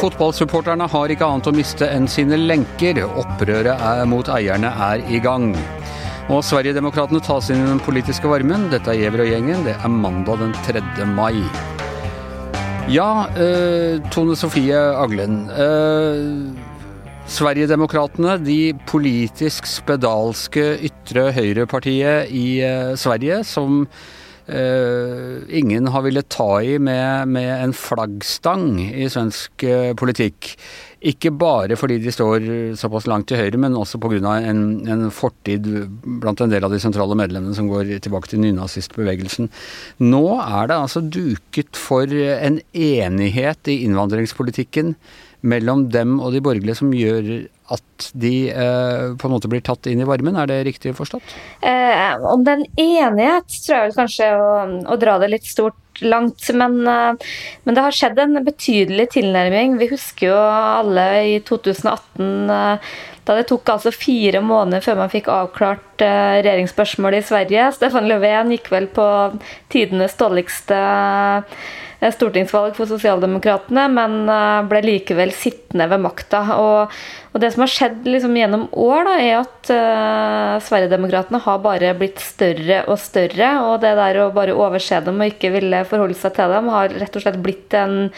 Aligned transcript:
Fotballsupporterne 0.00 0.86
har 0.88 1.12
ikke 1.12 1.26
annet 1.28 1.48
å 1.50 1.52
miste 1.52 1.84
enn 1.92 2.06
sine 2.08 2.38
lenker. 2.40 3.02
Opprøret 3.20 3.82
mot 4.08 4.30
eierne 4.32 4.70
er 4.88 5.02
i 5.12 5.18
gang. 5.20 5.50
Og 6.32 6.40
Sverigedemokraterna 6.46 7.20
tas 7.20 7.50
inn 7.52 7.60
i 7.60 7.68
den 7.68 7.82
politiske 7.84 8.30
varmen. 8.30 8.70
Dette 8.72 8.94
er 8.94 9.02
Giæver 9.02 9.26
og 9.26 9.28
gjengen. 9.28 9.66
Det 9.66 9.74
er 9.76 9.92
mandag 9.92 10.40
den 10.40 10.54
3. 10.64 11.04
mai. 11.04 11.42
Ja, 12.88 13.26
eh, 13.36 14.00
Tone 14.08 14.38
Sofie 14.40 14.78
Aglen. 14.78 15.42
Eh, 15.52 16.56
Sverigedemokraterna, 17.28 18.38
de 18.40 18.72
politisk 18.88 19.68
spedalske 19.68 20.78
ytre 20.88 21.28
høyrepartiet 21.36 22.32
i 22.32 22.46
eh, 22.64 22.96
Sverige, 22.96 23.42
som 23.44 23.84
ingen 24.50 25.86
har 25.94 26.02
villet 26.02 26.28
ta 26.32 26.62
i 26.62 26.76
med, 26.82 27.28
med 27.28 27.50
en 27.54 27.74
flaggstang 27.76 28.80
i 28.82 29.08
svensk 29.12 29.64
uh, 29.66 29.92
politikk. 29.98 30.54
Ikke 31.00 31.30
bare 31.32 31.78
fordi 31.80 31.96
de 32.02 32.12
står 32.12 32.44
såpass 32.76 33.06
langt 33.08 33.30
til 33.30 33.40
høyre, 33.40 33.60
men 33.62 33.78
også 33.78 34.00
pga. 34.02 34.34
En, 34.50 34.82
en 34.90 35.06
fortid 35.14 35.64
blant 36.20 36.42
en 36.44 36.52
del 36.52 36.66
av 36.66 36.74
de 36.74 36.80
sentrale 36.82 37.16
medlemmene 37.16 37.56
som 37.56 37.70
går 37.70 37.94
tilbake 38.04 38.28
til 38.28 38.42
nynazistbevegelsen. 38.44 39.48
Nå 40.04 40.24
er 40.42 40.68
det 40.68 40.76
altså 40.76 41.00
duket 41.00 41.72
for 41.78 42.04
en 42.10 42.60
enighet 42.76 43.72
i 43.72 43.80
innvandringspolitikken 43.86 44.96
mellom 45.42 45.86
dem 45.92 46.18
og 46.20 46.34
de 46.34 46.42
borgerlige 46.44 46.78
som 46.80 46.92
gjør 46.94 47.48
at 47.70 48.08
de 48.18 48.50
eh, 48.50 49.04
på 49.18 49.28
en 49.28 49.34
måte 49.34 49.50
blir 49.50 49.62
tatt 49.64 49.86
inn 49.90 50.02
i 50.02 50.08
varmen, 50.08 50.38
er 50.38 50.48
det 50.50 50.62
riktig 50.66 50.94
forstått? 50.98 51.36
Eh, 51.62 52.16
om 52.26 52.42
det 52.44 52.52
er 52.52 52.64
en 52.64 52.82
enighet, 52.84 53.60
tror 53.62 53.76
jeg 53.76 53.84
vel 53.86 53.98
kanskje 54.00 54.30
å, 54.34 54.50
å, 54.90 54.98
dra 55.00 55.18
det 55.22 55.30
litt 55.36 55.46
stort 55.46 56.02
langt. 56.02 56.48
Men, 56.56 56.80
eh, 56.82 57.30
men, 57.64 57.76
det 57.76 57.84
har 57.86 57.94
skjedd 57.94 58.18
en 58.24 58.40
betydelig 58.46 59.10
tilnærming. 59.14 59.78
Vi 59.80 59.90
husker 59.92 60.32
jo 60.32 60.40
alle 60.40 61.06
i 61.30 61.38
2018 61.46 62.56
eh, 62.56 62.90
da 63.28 63.36
det 63.36 63.48
tok 63.50 63.68
altså 63.68 63.92
fire 63.94 64.40
måneder 64.44 64.84
før 64.84 65.02
man 65.02 65.12
fikk 65.12 65.28
avklart 65.32 66.04
eh, 66.04 66.40
regjeringsspørsmålet 66.40 67.22
i 67.22 67.28
Sverige. 67.28 67.68
Stefan 67.76 68.08
Löfven 68.10 68.54
gikk 68.54 68.72
vel 68.72 68.88
på 68.94 69.06
tidenes 69.72 70.16
dårligste 70.20 70.80
stortingsvalg 72.00 72.76
for 72.78 72.88
Sosialdemokratene, 72.88 73.84
men 73.92 74.14
eh, 74.32 74.60
ble 74.70 74.80
likevel 74.86 75.32
sittende 75.36 75.84
ved 75.90 76.00
makta. 76.00 76.40
Og, 76.56 76.94
og, 77.30 77.40
det 77.42 77.52
som 77.52 77.64
har 77.66 77.72
skjedd 77.74 78.08
liksom 78.08 78.38
gjennom 78.40 78.66
år, 78.72 79.02
da, 79.06 79.16
er 79.20 79.34
at 79.42 79.72
uh, 79.74 80.54
Sverigedemokraterna 80.64 81.42
har 81.44 81.60
bare 81.62 81.92
blitt 81.98 82.22
større 82.24 82.82
og 82.88 82.96
større. 83.02 83.52
Og 83.68 83.84
det 83.84 83.92
der 84.00 84.22
å 84.24 84.30
bare 84.34 84.56
overse 84.56 85.02
dem 85.04 85.20
og 85.20 85.34
ikke 85.34 85.52
ville 85.58 85.84
forholde 85.88 86.16
seg 86.18 86.34
til 86.38 86.56
dem, 86.56 86.72
har 86.72 86.96
rett 86.96 87.20
og 87.20 87.26
slett 87.26 87.38
blitt 87.44 87.76
en 87.78 88.08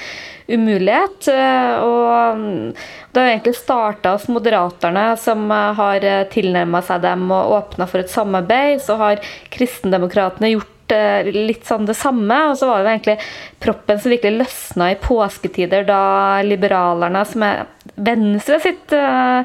umulighet. 0.52 1.28
Eh, 1.32 1.84
og 1.84 2.74
det 3.12 3.20
har 3.20 3.30
egentlig 3.32 3.56
starta 3.58 4.16
hos 4.16 4.28
Moderaterne, 4.32 5.06
som 5.20 5.48
har 5.50 6.04
tilnærma 6.32 6.82
seg 6.86 7.02
dem 7.04 7.26
og 7.30 7.56
åpna 7.58 7.88
for 7.90 8.04
et 8.04 8.12
samarbeid. 8.12 8.80
Så 8.84 8.96
har 9.00 9.24
Kristendemokratene 9.52 10.54
gjort 10.54 10.72
Eh, 10.92 11.28
litt 11.32 11.66
sånn 11.68 11.86
det 11.88 11.96
samme. 11.98 12.38
Og 12.50 12.58
så 12.60 12.68
var 12.68 12.82
det 12.82 12.94
egentlig 12.96 13.18
proppen 13.62 14.00
som 14.00 14.12
virkelig 14.12 14.42
løsna 14.42 14.90
i 14.92 14.98
påsketider, 15.00 15.86
da 15.88 16.02
liberalerne, 16.46 17.24
som 17.28 17.46
er 17.46 17.64
Venstre 18.02 18.56
sitt 18.62 18.92
uh, 18.94 19.42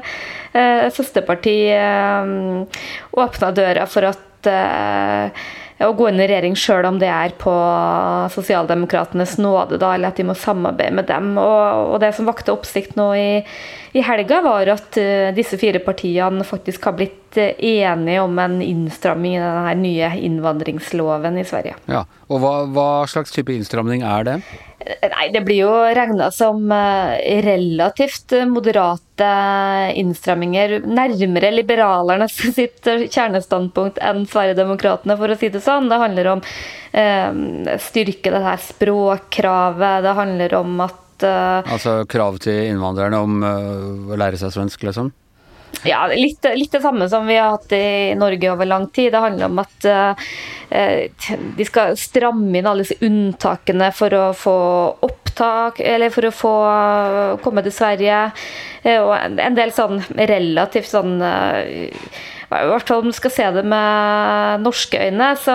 søsterparti, 0.94 1.56
uh, 1.74 2.62
åpna 3.18 3.50
døra 3.54 3.84
for 3.90 4.08
at 4.08 4.48
å 5.86 5.94
gå 5.94 6.08
inn 6.10 6.18
i 6.18 6.26
regjering 6.26 6.56
sjøl 6.58 6.88
om 6.88 6.98
det 6.98 7.10
er 7.12 7.34
på 7.38 7.52
sosialdemokratenes 8.34 9.36
nåde, 9.38 9.78
da, 9.78 9.92
eller 9.94 10.10
at 10.10 10.18
de 10.18 10.26
må 10.26 10.34
samarbeide 10.38 10.96
med 10.98 11.06
dem. 11.10 11.36
Og, 11.38 11.92
og 11.94 12.00
det 12.02 12.10
som 12.16 12.26
vakte 12.26 12.54
oppsikt 12.54 12.96
nå 12.98 13.08
i, 13.14 13.28
i 13.94 14.02
helga, 14.04 14.40
var 14.44 14.72
at 14.74 14.98
uh, 14.98 15.28
disse 15.36 15.58
fire 15.60 15.82
partiene 15.84 16.46
faktisk 16.46 16.90
har 16.90 16.96
blitt 16.98 17.38
uh, 17.38 17.52
enige 17.54 18.24
om 18.24 18.42
en 18.42 18.58
innstramming 18.64 19.38
i 19.38 19.44
denne 19.44 19.76
nye 19.78 20.10
innvandringsloven 20.28 21.38
i 21.38 21.46
Sverige. 21.46 21.78
Ja, 21.86 22.02
og 22.26 22.42
hva, 22.42 22.56
hva 22.74 22.88
slags 23.10 23.34
type 23.34 23.54
innstramning 23.54 24.02
er 24.06 24.26
det? 24.26 24.40
Nei, 24.88 25.28
det 25.34 25.42
blir 25.44 25.58
jo 25.66 25.72
regna 25.96 26.30
som 26.32 26.70
eh, 26.72 27.42
relativt 27.44 28.32
moderate 28.48 29.28
innstramminger. 30.00 30.78
Nærmere 30.88 31.50
liberalernes 31.52 32.38
sitt 32.58 32.88
kjernestandpunkt 32.88 34.00
enn 34.00 34.24
Sverigedemokraterna, 34.30 35.18
for 35.20 35.34
å 35.34 35.38
si 35.38 35.52
det 35.52 35.62
sånn. 35.64 35.90
Det 35.92 36.00
handler 36.00 36.32
om 36.32 36.44
eh, 36.96 37.76
styrke 37.84 38.32
det 38.32 38.42
her 38.46 38.64
språkkravet. 38.64 40.04
Det 40.06 40.16
handler 40.22 40.58
om 40.62 40.80
at 40.86 41.28
eh, 41.28 41.72
Altså 41.76 42.00
krav 42.08 42.40
til 42.44 42.64
innvandrerne 42.70 43.24
om 43.28 43.40
eh, 43.44 44.14
å 44.14 44.20
lære 44.20 44.40
seg 44.40 44.56
svensk, 44.56 44.88
liksom? 44.88 45.12
Ja, 45.86 46.06
litt, 46.10 46.44
litt, 46.54 46.72
det 46.72 46.80
samme 46.82 47.06
som 47.08 47.26
vi 47.26 47.36
har 47.38 47.54
hatt 47.54 47.72
i 47.72 48.14
Norge 48.18 48.50
over 48.52 48.66
lang 48.66 48.88
tid. 48.90 49.12
Det 49.12 49.22
handler 49.22 49.46
om 49.46 49.60
at 49.62 49.86
uh, 49.86 50.28
de 51.56 51.66
skal 51.66 51.96
stramme 51.98 52.58
inn 52.58 52.66
alle 52.66 52.82
disse 52.82 52.98
unntakene 53.06 53.92
for 53.94 54.16
å 54.16 54.24
få 54.36 54.56
opptak, 55.06 55.78
eller 55.80 56.10
for 56.14 56.28
å 56.28 56.34
få 56.34 56.54
komme 57.44 57.62
til 57.66 57.76
Sverige. 57.76 58.24
Uh, 58.82 58.98
og 59.04 59.14
en 59.44 59.58
del 59.58 59.72
sånn 59.76 60.02
relativt 60.18 60.90
sånn 60.90 61.22
uh, 61.22 61.62
i 62.48 62.68
hvert 62.70 62.88
fall 62.88 63.02
om 63.02 63.10
du 63.10 63.16
skal 63.16 63.32
se 63.34 63.46
det 63.58 63.64
med 63.68 64.62
norske 64.64 64.96
øyne, 64.96 65.28
så 65.36 65.54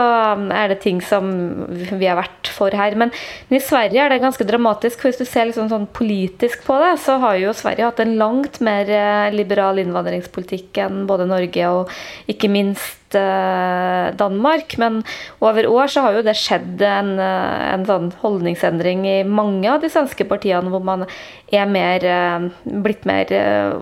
er 0.53 0.69
det 0.69 0.81
ting 0.83 0.99
som 1.01 1.31
vi 1.73 2.05
har 2.05 2.19
vært 2.19 2.51
for 2.53 2.73
her. 2.77 2.93
Men, 2.99 3.13
men 3.49 3.57
i 3.57 3.63
Sverige 3.63 4.03
er 4.03 4.13
det 4.13 4.21
ganske 4.21 4.45
dramatisk. 4.45 5.01
for 5.01 5.09
Hvis 5.09 5.23
du 5.23 5.25
ser 5.25 5.49
liksom 5.49 5.71
sånn 5.71 5.87
politisk 5.89 6.65
på 6.67 6.77
det, 6.83 6.93
så 7.01 7.17
har 7.23 7.39
jo 7.41 7.55
Sverige 7.57 7.89
hatt 7.89 8.03
en 8.03 8.17
langt 8.21 8.61
mer 8.65 8.89
eh, 8.93 9.33
liberal 9.33 9.81
innvandringspolitikk 9.81 10.83
enn 10.85 11.07
både 11.09 11.29
Norge 11.29 11.71
og 11.73 11.95
ikke 12.29 12.51
minst 12.53 13.02
Eh, 13.16 14.16
Danmark. 14.16 14.78
Men 14.78 15.03
over 15.40 15.68
år 15.68 15.88
så 15.91 16.06
har 16.06 16.18
jo 16.18 16.25
det 16.25 16.35
skjedd 16.40 16.81
en, 16.88 17.16
eh, 17.19 17.74
en 17.74 17.85
sånn 17.88 18.12
holdningsendring 18.22 19.06
i 19.07 19.18
mange 19.24 19.69
av 19.72 19.81
de 19.81 19.90
svenske 19.90 20.28
partiene, 20.28 20.69
hvor 20.69 20.84
man 20.84 21.06
er 21.51 21.66
mer, 21.66 22.03
eh, 22.03 22.50
blitt 22.66 23.06
mer 23.06 23.25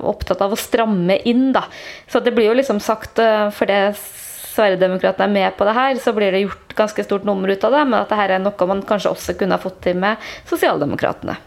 opptatt 0.03 0.41
av 0.41 0.51
å 0.51 0.57
stramme 0.57 1.21
inn, 1.25 1.51
da. 1.53 1.65
Så 2.07 2.23
det 2.23 2.33
blir 2.35 2.47
jo 2.47 2.57
liksom 2.57 2.79
sagt, 2.81 3.15
for 3.53 3.65
det 3.65 3.95
Sverigedemokraterna 4.51 5.23
er 5.23 5.29
med 5.29 5.57
på 5.57 5.63
det 5.63 5.73
her, 5.73 5.95
så 5.95 6.13
blir 6.13 6.31
det 6.31 6.43
gjort 6.43 6.75
ganske 6.75 7.03
stort 7.05 7.23
nummer 7.23 7.47
ut 7.47 7.63
av 7.63 7.71
det, 7.71 7.87
men 7.87 8.01
at 8.01 8.09
det 8.09 8.17
her 8.17 8.29
er 8.31 8.39
noe 8.39 8.67
man 8.67 8.81
kanskje 8.81 9.11
også 9.11 9.37
kunne 9.37 9.55
ha 9.55 9.57
fått 9.57 9.81
til 9.81 9.95
med 9.95 10.17
Sosialdemokratene. 10.45 11.37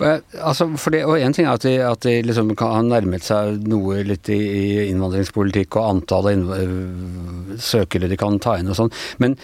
Altså, 0.00 0.66
det, 0.90 1.04
og 1.06 1.20
En 1.20 1.34
ting 1.36 1.46
er 1.46 1.54
at 1.54 1.62
de, 1.62 1.76
at 1.86 2.02
de 2.02 2.16
liksom 2.26 2.50
har 2.58 2.82
nærmet 2.82 3.22
seg 3.22 3.62
noe 3.70 4.02
litt 4.06 4.28
i, 4.32 4.38
i 4.38 4.64
innvandringspolitikk 4.88 5.78
og 5.78 5.90
antallet 5.92 6.38
innv 6.38 7.58
søkere 7.62 8.10
de 8.10 8.18
kan 8.18 8.40
ta 8.42 8.56
inn 8.58 8.72
og 8.72 8.78
sånn, 8.78 8.92
men 9.22 9.38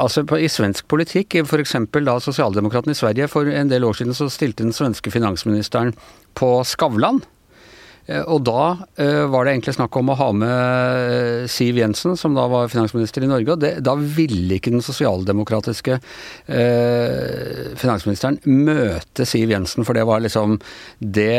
altså 0.00 0.24
på, 0.28 0.38
i 0.40 0.48
svensk 0.50 0.86
politikk, 0.90 1.40
f.eks. 1.42 1.76
da 2.06 2.16
sosialdemokratene 2.22 2.94
i 2.94 3.00
Sverige, 3.00 3.28
for 3.32 3.50
en 3.50 3.72
del 3.72 3.84
år 3.88 3.98
siden 3.98 4.16
så 4.16 4.30
stilte 4.32 4.64
den 4.64 4.76
svenske 4.76 5.12
finansministeren 5.12 5.92
på 6.38 6.52
Skavlan. 6.68 7.22
Eh, 8.10 8.24
og 8.26 8.42
da 8.46 8.64
uh, 8.74 9.26
var 9.30 9.46
det 9.46 9.54
egentlig 9.54 9.76
snakk 9.76 9.96
om 10.00 10.10
å 10.12 10.18
ha 10.18 10.28
med 10.34 10.50
eh, 10.50 11.44
Siv 11.50 11.78
Jensen, 11.78 12.16
som 12.18 12.34
da 12.36 12.46
var 12.50 12.70
finansminister 12.72 13.24
i 13.24 13.30
Norge. 13.30 13.54
og 13.54 13.62
det, 13.62 13.72
Da 13.86 13.94
ville 13.98 14.58
ikke 14.58 14.72
den 14.74 14.84
sosialdemokratiske 14.84 15.98
eh, 16.50 17.70
finansministeren 17.80 18.40
møte 18.46 19.26
Siv 19.28 19.54
Jensen, 19.54 19.86
for 19.86 19.96
det 19.96 20.06
var 20.08 20.24
liksom 20.24 20.58
det, 20.98 21.30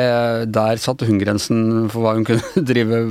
Der 0.53 0.81
satte 0.81 1.07
hun 1.09 1.19
grensen 1.21 1.89
for 1.91 2.05
hva 2.05 2.15
hun 2.17 2.27
kunne 2.29 2.65
drive 2.71 3.03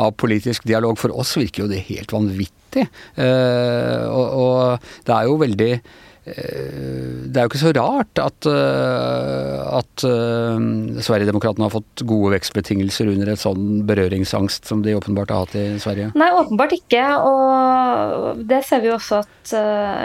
av 0.00 0.16
politisk 0.16 0.66
dialog. 0.68 0.98
For 1.00 1.14
oss 1.14 1.36
virker 1.38 1.64
jo 1.64 1.70
det 1.70 1.84
helt 1.90 2.14
vanvittig. 2.14 2.86
Eh, 3.20 4.04
og, 4.08 4.26
og 4.40 5.06
det 5.06 5.16
er 5.16 5.28
jo 5.28 5.40
veldig 5.44 5.72
Eh, 5.76 6.15
det 6.26 7.38
er 7.38 7.44
jo 7.44 7.50
ikke 7.52 7.60
så 7.60 7.70
rart 7.76 8.18
at, 8.18 8.46
eh, 8.50 9.60
at 9.78 10.04
uh, 10.08 10.56
Sverigedemokraterna 10.98 11.68
har 11.68 11.74
fått 11.76 12.02
gode 12.08 12.32
vekstbetingelser 12.34 13.12
under 13.12 13.30
et 13.30 13.42
sånn 13.42 13.84
berøringsangst 13.86 14.66
som 14.66 14.82
de 14.82 14.96
åpenbart 14.98 15.30
har 15.30 15.44
hatt 15.44 15.54
i 15.54 15.64
Sverige? 15.82 16.10
Nei, 16.18 16.32
åpenbart 16.34 16.74
ikke. 16.74 17.04
Og 17.30 18.42
det 18.50 18.64
ser 18.66 18.82
vi 18.82 18.90
jo 18.90 18.98
også 18.98 19.22
at 19.22 19.54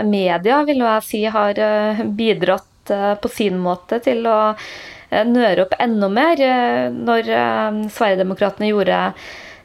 media 0.06 0.62
vil 0.68 0.84
jeg 0.86 1.08
si 1.08 1.24
har 1.26 1.62
bidratt 2.06 2.94
på 3.22 3.32
sin 3.32 3.58
måte 3.62 4.02
til 4.06 4.26
å 4.30 4.40
nøre 5.26 5.66
opp 5.66 5.74
enda 5.82 6.10
mer. 6.12 6.42
Når 6.94 7.34
Sverigedemokraterna 7.90 8.70
gjorde 8.70 9.02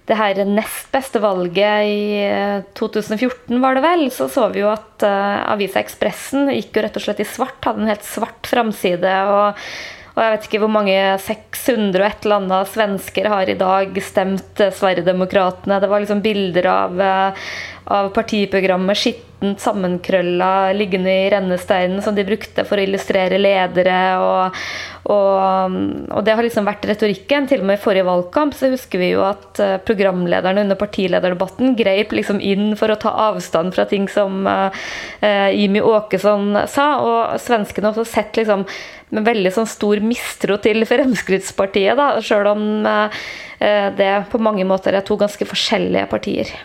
det 0.06 0.16
her 0.18 0.38
nest 0.46 0.86
beste 0.94 1.20
valget 1.22 1.90
i 1.90 2.00
2014, 2.78 3.56
eh, 3.56 3.60
var 3.62 3.74
det 3.74 3.82
vel, 3.82 4.06
så 4.14 4.28
så 4.30 4.46
vi 4.54 4.62
jo 4.62 4.70
at 4.70 5.02
uh, 5.02 5.42
avisa 5.50 5.82
Ekspressen 5.82 6.50
gikk 6.54 6.76
jo 6.76 6.84
rett 6.84 6.98
og 6.98 7.06
slett 7.08 7.22
i 7.24 7.26
svart. 7.26 7.58
Hadde 7.66 7.82
en 7.82 7.90
helt 7.90 8.06
svart 8.06 8.46
framside. 8.46 9.14
Og, 9.26 9.64
og, 10.14 10.20
jeg 10.22 10.34
vet 10.36 10.46
ikke 10.48 10.60
hvor 10.62 10.72
mange 10.76 10.96
600 11.26 11.98
og 11.98 12.06
et 12.06 12.28
eller 12.28 12.38
annet 12.38 12.70
svensker 12.70 13.30
har 13.32 13.50
i 13.50 13.58
dag 13.58 13.98
stemt 14.04 14.62
Sverigedemokraterna. 14.78 15.80
Det 15.82 15.90
var 15.90 16.04
liksom 16.04 16.22
bilder 16.22 16.70
av, 16.70 17.02
uh, 17.02 17.50
av 17.94 18.12
partiprogrammet 18.16 18.98
skitt 19.00 19.26
skittent 19.36 19.60
sammenkrølla 19.60 20.72
liggende 20.72 21.10
i 21.10 21.30
rennesteinen 21.30 22.02
som 22.02 22.14
de 22.14 22.24
brukte 22.24 22.64
for 22.64 22.78
å 22.78 22.82
illustrere 22.82 23.38
ledere. 23.38 24.18
Og, 24.18 24.56
og, 25.04 25.76
og, 26.10 26.24
det 26.24 26.34
har 26.34 26.42
liksom 26.42 26.64
vært 26.64 26.86
retorikken. 26.86 27.46
Til 27.46 27.60
og 27.60 27.66
med 27.66 27.78
i 27.78 27.82
forrige 27.82 28.06
valgkamp 28.06 28.54
så 28.54 28.70
husker 28.72 28.98
vi 28.98 29.12
jo 29.12 29.22
at 29.26 29.60
eh, 29.60 29.76
programlederne 29.78 30.64
under 30.64 30.76
partilederdebatten 30.76 31.76
greip 31.76 32.12
liksom 32.12 32.40
inn 32.40 32.76
for 32.76 32.90
å 32.90 32.96
ta 32.96 33.12
avstand 33.30 33.74
fra 33.74 33.86
ting 33.86 34.08
som 34.08 34.46
uh, 34.46 34.70
Jimmy 35.52 35.80
Åkesson 35.80 36.56
sa. 36.66 36.86
Og 37.00 37.40
svenskene 37.40 37.90
har 37.90 37.96
også 37.96 38.16
sett 38.16 38.36
liksom 38.36 38.64
med 39.14 39.26
veldig 39.26 39.52
sånn 39.54 39.68
stor 39.70 40.00
mistro 40.02 40.56
til 40.58 40.82
Fremskrittspartiet, 40.88 41.94
da, 41.98 42.16
sjøl 42.24 42.48
om 42.50 42.64
uh, 42.88 43.26
det 43.96 44.14
på 44.32 44.40
mange 44.42 44.66
måter 44.68 44.96
er 44.96 45.06
to 45.06 45.16
ganske 45.20 45.46
forskjellige 45.48 46.08
partier. 46.10 46.56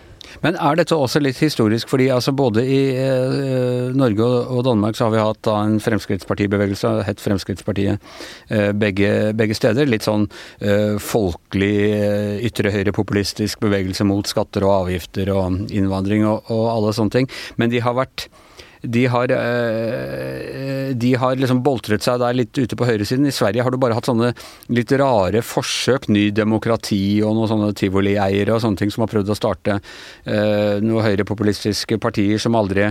Men 0.41 0.57
er 0.57 0.79
dette 0.79 0.97
også 0.97 1.21
litt 1.21 1.39
historisk? 1.41 1.89
Fordi 1.91 2.09
altså 2.13 2.33
både 2.35 2.63
i 2.65 2.79
eh, 2.97 3.91
Norge 3.97 4.25
og, 4.25 4.51
og, 4.57 4.63
Danmark 4.67 4.97
så 4.97 5.07
har 5.07 5.15
vi 5.15 5.21
hatt 5.21 5.41
da, 5.47 5.57
en 5.65 5.79
Fremskrittspartibevegelse, 5.83 6.93
hett 7.07 7.23
Fremskrittspartiet 7.23 8.01
eh, 8.49 8.71
begge, 8.77 9.31
begge, 9.37 9.57
steder. 9.57 9.89
Litt 9.89 10.07
sånn 10.07 10.27
eh, 10.59 10.97
folkelig, 11.01 11.75
eh, 11.97 12.37
ytre 12.49 12.73
høyre-populistisk 12.73 13.61
bevegelse 13.63 14.07
mot 14.07 14.29
skatter 14.29 14.65
og 14.67 14.77
avgifter 14.85 15.33
og 15.35 15.67
innvandring 15.69 16.25
og, 16.29 16.49
og 16.53 16.69
alle 16.73 16.95
sånne 16.97 17.19
ting. 17.19 17.31
Men 17.61 17.73
de 17.73 17.83
har 17.85 17.97
vært 17.97 18.29
de 18.81 19.05
har, 19.05 19.31
eh, 19.31 20.93
de 20.93 21.13
har 21.15 21.35
liksom 21.37 21.61
boltret 21.63 22.01
seg 22.01 22.19
der 22.21 22.33
litt 22.33 22.57
ute 22.57 22.75
på 22.75 22.87
høyresiden. 22.87 23.27
I 23.27 23.35
Sverige 23.35 23.63
har 23.63 23.71
du 23.71 23.77
bare 23.77 23.93
hatt 23.93 24.09
sånne 24.09 24.33
litt 24.69 24.91
rare 24.97 25.43
forsøk. 25.45 26.09
Ny 26.09 26.31
demokrati 26.31 27.21
og 27.21 27.35
noen 27.37 27.51
sånne 27.51 27.75
tivolieiere 27.77 28.55
og 28.55 28.61
sånne 28.63 28.81
ting 28.81 28.91
som 28.91 29.05
har 29.05 29.13
prøvd 29.13 29.29
å 29.29 29.37
starte 29.37 29.77
eh, 29.77 30.81
noen 30.81 31.05
høyrepopulistiske 31.05 31.99
partier 32.01 32.41
som 32.41 32.57
aldri 32.57 32.89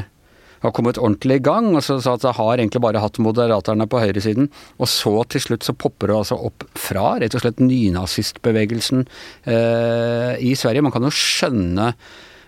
har 0.60 0.74
kommet 0.76 1.00
ordentlig 1.00 1.40
i 1.40 1.44
gang. 1.44 1.74
og 1.74 1.82
så, 1.82 1.98
så 2.00 2.14
at 2.14 2.24
det 2.24 2.36
har 2.36 2.56
egentlig 2.56 2.82
bare 2.84 3.02
hatt 3.02 3.20
moderaterne 3.22 3.88
på 3.90 4.00
høyresiden. 4.02 4.50
Og 4.78 4.90
så 4.92 5.14
til 5.32 5.44
slutt 5.46 5.66
så 5.66 5.74
popper 5.74 6.12
det 6.12 6.18
altså 6.20 6.38
opp 6.50 6.66
fra 6.78 7.14
rett 7.20 7.34
og 7.34 7.44
slett 7.44 7.62
nynazistbevegelsen 7.64 9.06
eh, 9.48 10.34
i 10.38 10.54
Sverige. 10.54 10.84
Man 10.84 10.94
kan 10.94 11.08
jo 11.08 11.14
skjønne 11.14 11.94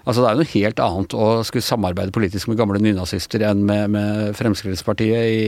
Altså 0.03 0.23
Det 0.23 0.29
er 0.29 0.35
jo 0.35 0.43
noe 0.43 0.53
helt 0.57 0.83
annet 0.83 1.15
å 1.15 1.27
skulle 1.47 1.67
samarbeide 1.67 2.15
politisk 2.15 2.51
med 2.51 2.59
gamle 2.59 2.81
nynazister 2.83 3.45
enn 3.47 3.63
med, 3.69 3.93
med 3.95 4.35
Fremskrittspartiet 4.35 5.29
i 5.31 5.45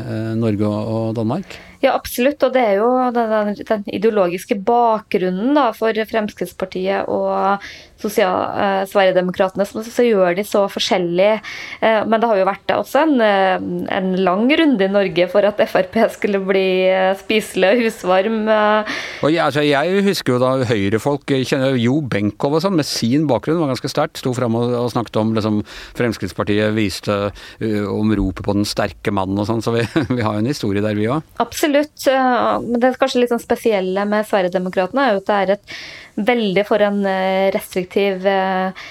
eh, 0.00 0.32
Norge 0.38 0.70
og 0.70 1.14
Danmark? 1.18 1.54
Ja, 1.82 1.94
absolutt. 1.94 2.42
Og 2.46 2.54
det 2.54 2.62
er 2.62 2.78
jo 2.80 2.88
den, 3.14 3.56
den 3.60 3.84
ideologiske 3.98 4.58
bakgrunnen 4.66 5.56
da, 5.56 5.70
for 5.76 6.06
Fremskrittspartiet 6.10 7.10
og 7.12 7.60
sosial, 8.00 8.36
eh, 8.60 8.82
Sverigedemokraterna 8.88 9.64
som 9.66 9.84
så 9.84 10.04
gjør 10.04 10.36
de 10.36 10.44
så 10.44 10.66
forskjellig. 10.68 11.40
Eh, 11.80 12.00
men 12.04 12.20
det 12.20 12.28
har 12.28 12.40
jo 12.40 12.48
vært 12.48 12.74
også 12.76 13.02
en, 13.06 13.20
eh, 13.20 13.56
en, 13.96 14.10
lang 14.16 14.48
runde 14.48 14.84
i 14.84 14.92
Norge 14.92 15.28
for 15.32 15.44
at 15.44 15.60
Frp 15.68 15.96
skulle 16.12 16.40
bli 16.44 16.66
spiselig 17.20 17.72
og 17.72 17.82
husvarm. 17.84 18.48
Og 19.22 19.30
jeg, 19.32 19.42
altså, 19.42 19.64
jeg 19.64 20.04
husker 20.06 20.34
jo 20.34 20.40
da 20.42 20.64
høyrefolk 20.68 21.32
kjenner 21.46 21.76
Jo 21.76 22.00
Benkow 22.00 22.56
og 22.56 22.62
sånn, 22.64 22.76
med 22.76 22.86
sin 22.88 23.26
bakgrunn 23.28 23.60
var 23.60 23.72
ganske 23.72 23.90
sterkt. 23.90 24.20
Sto 24.20 24.32
fram 24.36 24.56
og, 24.58 24.72
og, 24.72 24.90
snakket 24.92 25.20
om 25.20 25.34
liksom, 25.36 25.62
Fremskrittspartiet 25.96 26.74
viste 26.76 27.14
uh, 27.30 27.86
om 27.92 28.12
ropet 28.16 28.44
på 28.46 28.54
den 28.56 28.66
sterke 28.68 29.12
mannen 29.14 29.38
og 29.40 29.48
sånn, 29.48 29.62
så 29.64 29.74
vi, 29.74 29.84
vi 30.16 30.24
har 30.24 30.36
jo 30.36 30.44
en 30.44 30.50
historie 30.50 30.84
der, 30.84 30.96
vi 30.96 31.08
òg. 31.10 31.24
Absolutt 31.42 31.65
absolutt. 31.66 32.06
Men 32.66 32.80
det 32.80 32.94
kanskje 33.00 33.22
litt 33.22 33.32
sånn 33.34 33.42
spesielle 33.42 34.06
med 34.08 34.28
Sverigedemokraterna 34.28 35.06
er 35.06 35.16
jo 35.16 35.22
at 35.22 35.28
det 35.30 35.38
er 35.40 35.54
et 35.56 35.76
veldig 36.30 36.64
for 36.68 36.84
en 36.86 37.02
eh, 37.10 37.48
restriktiv 37.54 38.26
eh, 38.26 38.86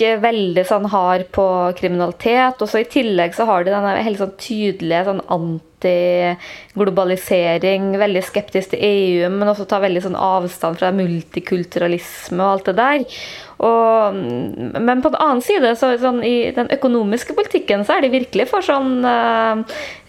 eh. 0.00 0.20
Veldig 0.22 0.64
sånn 0.68 0.86
hard 0.92 1.24
på 1.34 1.46
kriminalitet. 1.78 2.62
Og 2.62 2.68
så 2.70 2.76
i 2.80 2.88
tillegg 2.88 3.34
så 3.36 3.44
har 3.48 3.60
de 3.64 3.70
denne 3.74 4.04
helt 4.06 4.20
sånn 4.20 4.40
tydelige 4.40 5.04
sånn 5.08 5.22
anti-globalisering, 5.36 7.84
veldig 8.00 8.22
skeptisk 8.24 8.66
til 8.72 8.80
EU, 8.88 9.28
men 9.34 9.50
også 9.52 9.64
tar 9.68 9.84
veldig 9.84 10.02
sånn 10.06 10.18
avstand 10.18 10.74
fra 10.80 10.88
multikulturalisme 10.96 12.40
og 12.42 12.50
alt 12.56 12.66
det 12.70 12.76
der. 12.80 13.00
Og, 13.62 14.16
men 14.74 15.02
på 15.04 15.10
den 15.12 15.20
annen 15.22 15.42
side, 15.44 15.70
så 15.78 15.92
sånn, 16.02 16.18
i 16.26 16.50
den 16.54 16.66
økonomiske 16.74 17.34
politikken, 17.36 17.84
så 17.86 17.94
er 17.94 18.02
de 18.02 18.08
virkelig 18.10 18.48
for 18.50 18.64
sånn 18.66 19.06
uh, 19.06 19.62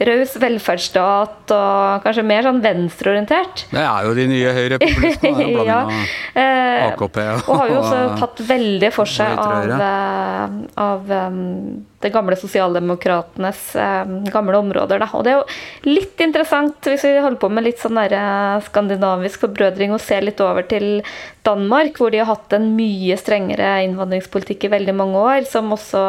raus 0.10 0.34
velferdsstat 0.42 1.54
og 1.54 2.06
kanskje 2.06 2.24
mer 2.26 2.48
sånn 2.48 2.64
venstreorientert. 2.64 3.68
Det 3.70 3.84
er 3.84 4.08
jo 4.08 4.16
de 4.18 4.26
nye 4.32 4.56
høyrepopulistene. 4.58 5.50
ja. 5.70 5.80
uh, 5.86 6.88
AKP 6.88 7.20
og 7.22 7.52
Og 7.54 7.62
har 7.62 7.70
jo 7.70 7.78
også 7.84 8.02
tatt 8.24 8.42
veldig 8.50 8.92
for 8.96 9.14
seg 9.14 9.38
av, 9.38 9.73
av 9.82 11.12
um, 11.12 11.86
det 12.04 12.12
gamle 12.14 12.38
sosialdemokratenes 12.40 13.62
um, 13.80 14.18
gamle 14.34 14.60
områder. 14.60 15.02
Da. 15.02 15.10
Og 15.18 15.26
det 15.26 15.34
er 15.34 15.40
jo 15.40 15.92
litt 15.92 16.24
interessant, 16.24 16.80
hvis 16.86 17.06
vi 17.08 17.16
holder 17.18 17.40
på 17.42 17.50
med 17.54 17.68
litt 17.68 17.82
sånn 17.82 18.00
der, 18.00 18.16
skandinavisk 18.68 19.48
forbrødring, 19.48 19.96
og 19.96 20.04
ser 20.04 20.26
litt 20.28 20.42
over 20.44 20.68
til 20.70 21.02
Danmark, 21.48 21.98
hvor 22.00 22.14
de 22.14 22.22
har 22.22 22.30
hatt 22.32 22.56
en 22.56 22.70
mye 22.78 23.18
strengere 23.20 23.76
innvandringspolitikk 23.88 24.68
i 24.68 24.74
veldig 24.78 24.98
mange 25.00 25.24
år, 25.24 25.48
som 25.50 25.72
også 25.76 26.04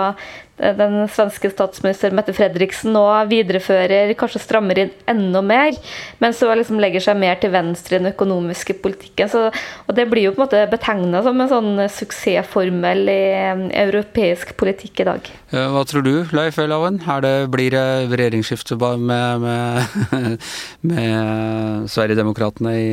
den 0.57 1.09
svenske 1.11 1.51
statsminister 1.51 2.15
Mette 2.15 2.35
Fredriksen 2.37 2.95
nå 2.95 3.03
viderefører, 3.31 4.13
kanskje 4.19 4.43
strammer 4.43 4.79
inn 4.85 4.93
enda 5.11 5.43
mer, 5.43 5.75
men 6.23 6.37
så 6.37 6.53
liksom 6.55 6.79
legger 6.83 7.03
seg 7.03 7.19
mer 7.19 7.41
til 7.43 7.51
venstre 7.55 7.99
i 7.99 8.03
den 8.03 8.13
økonomiske 8.13 8.79
politikken. 8.85 9.31
Så, 9.31 9.49
og 9.89 9.97
Det 9.97 10.07
blir 10.11 10.29
jo 10.29 10.35
på 10.37 10.43
en 10.43 10.47
måte 10.47 10.63
betegna 10.71 11.25
som 11.27 11.43
en 11.43 11.51
sånn 11.51 11.83
suksessformel 11.91 13.11
i 13.11 13.21
eh, 13.35 13.67
europeisk 13.85 14.55
politikk 14.61 15.03
i 15.03 15.09
dag. 15.11 15.33
Hva 15.51 15.85
tror 15.89 16.07
du, 16.07 16.15
Leif 16.35 16.59
Elhaven? 16.63 17.03
Blir 17.51 17.75
det 17.75 17.87
regjeringsskifte 18.15 18.79
med, 18.79 19.45
med, 19.45 20.41
med 20.95 21.91
Sverigedemokraterna 21.91 22.79
i 22.79 22.89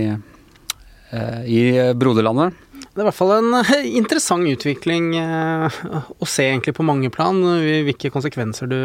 Eh, 1.11 1.45
i 1.45 1.93
broderlandet. 1.95 2.53
Det 2.91 2.99
er 2.99 3.05
i 3.05 3.07
hvert 3.07 3.15
fall 3.15 3.29
en 3.37 3.53
eh, 3.55 3.85
interessant 3.95 4.43
utvikling 4.51 5.13
eh, 5.15 5.75
å 6.11 6.27
se 6.27 6.43
egentlig 6.43 6.73
på 6.75 6.83
mange 6.83 7.07
plan, 7.13 7.37
hvilke 7.87 8.09
konsekvenser 8.11 8.67
du, 8.67 8.75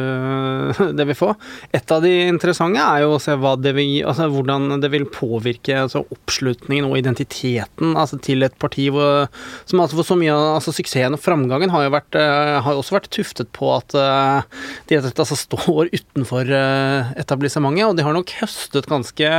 det 0.98 1.06
vil 1.08 1.18
få. 1.18 1.32
Et 1.74 1.90
av 1.90 2.04
de 2.04 2.12
interessante 2.28 2.78
er 2.78 3.02
jo 3.02 3.16
å 3.16 3.22
se 3.22 3.34
det 3.64 3.72
vil, 3.74 4.04
altså 4.06 4.28
hvordan 4.30 4.76
det 4.78 4.92
vil 4.92 5.08
påvirke 5.10 5.80
altså 5.80 6.04
oppslutningen 6.14 6.86
og 6.86 7.00
identiteten 7.00 7.96
altså 7.98 8.20
til 8.22 8.46
et 8.46 8.54
parti 8.62 8.84
hvor, 8.94 9.26
som 9.66 9.82
altså 9.82 9.98
for 9.98 10.10
så 10.12 10.18
mye 10.20 10.38
altså 10.54 10.76
suksessen 10.76 11.18
og 11.18 11.24
framgangen 11.24 11.74
har 11.74 11.88
jo 11.88 11.94
vært, 11.96 12.20
eh, 12.20 12.60
har 12.62 12.78
også 12.78 12.98
vært 13.00 13.10
tuftet 13.16 13.50
på 13.58 13.72
at 13.74 13.90
de 13.90 15.00
altså 15.00 15.34
står 15.34 15.90
utenfor 15.90 16.54
etablissementet, 17.18 17.88
og 17.88 17.98
de 17.98 18.06
har 18.06 18.14
nok 18.14 18.36
høstet 18.38 18.86
ganske 18.86 19.34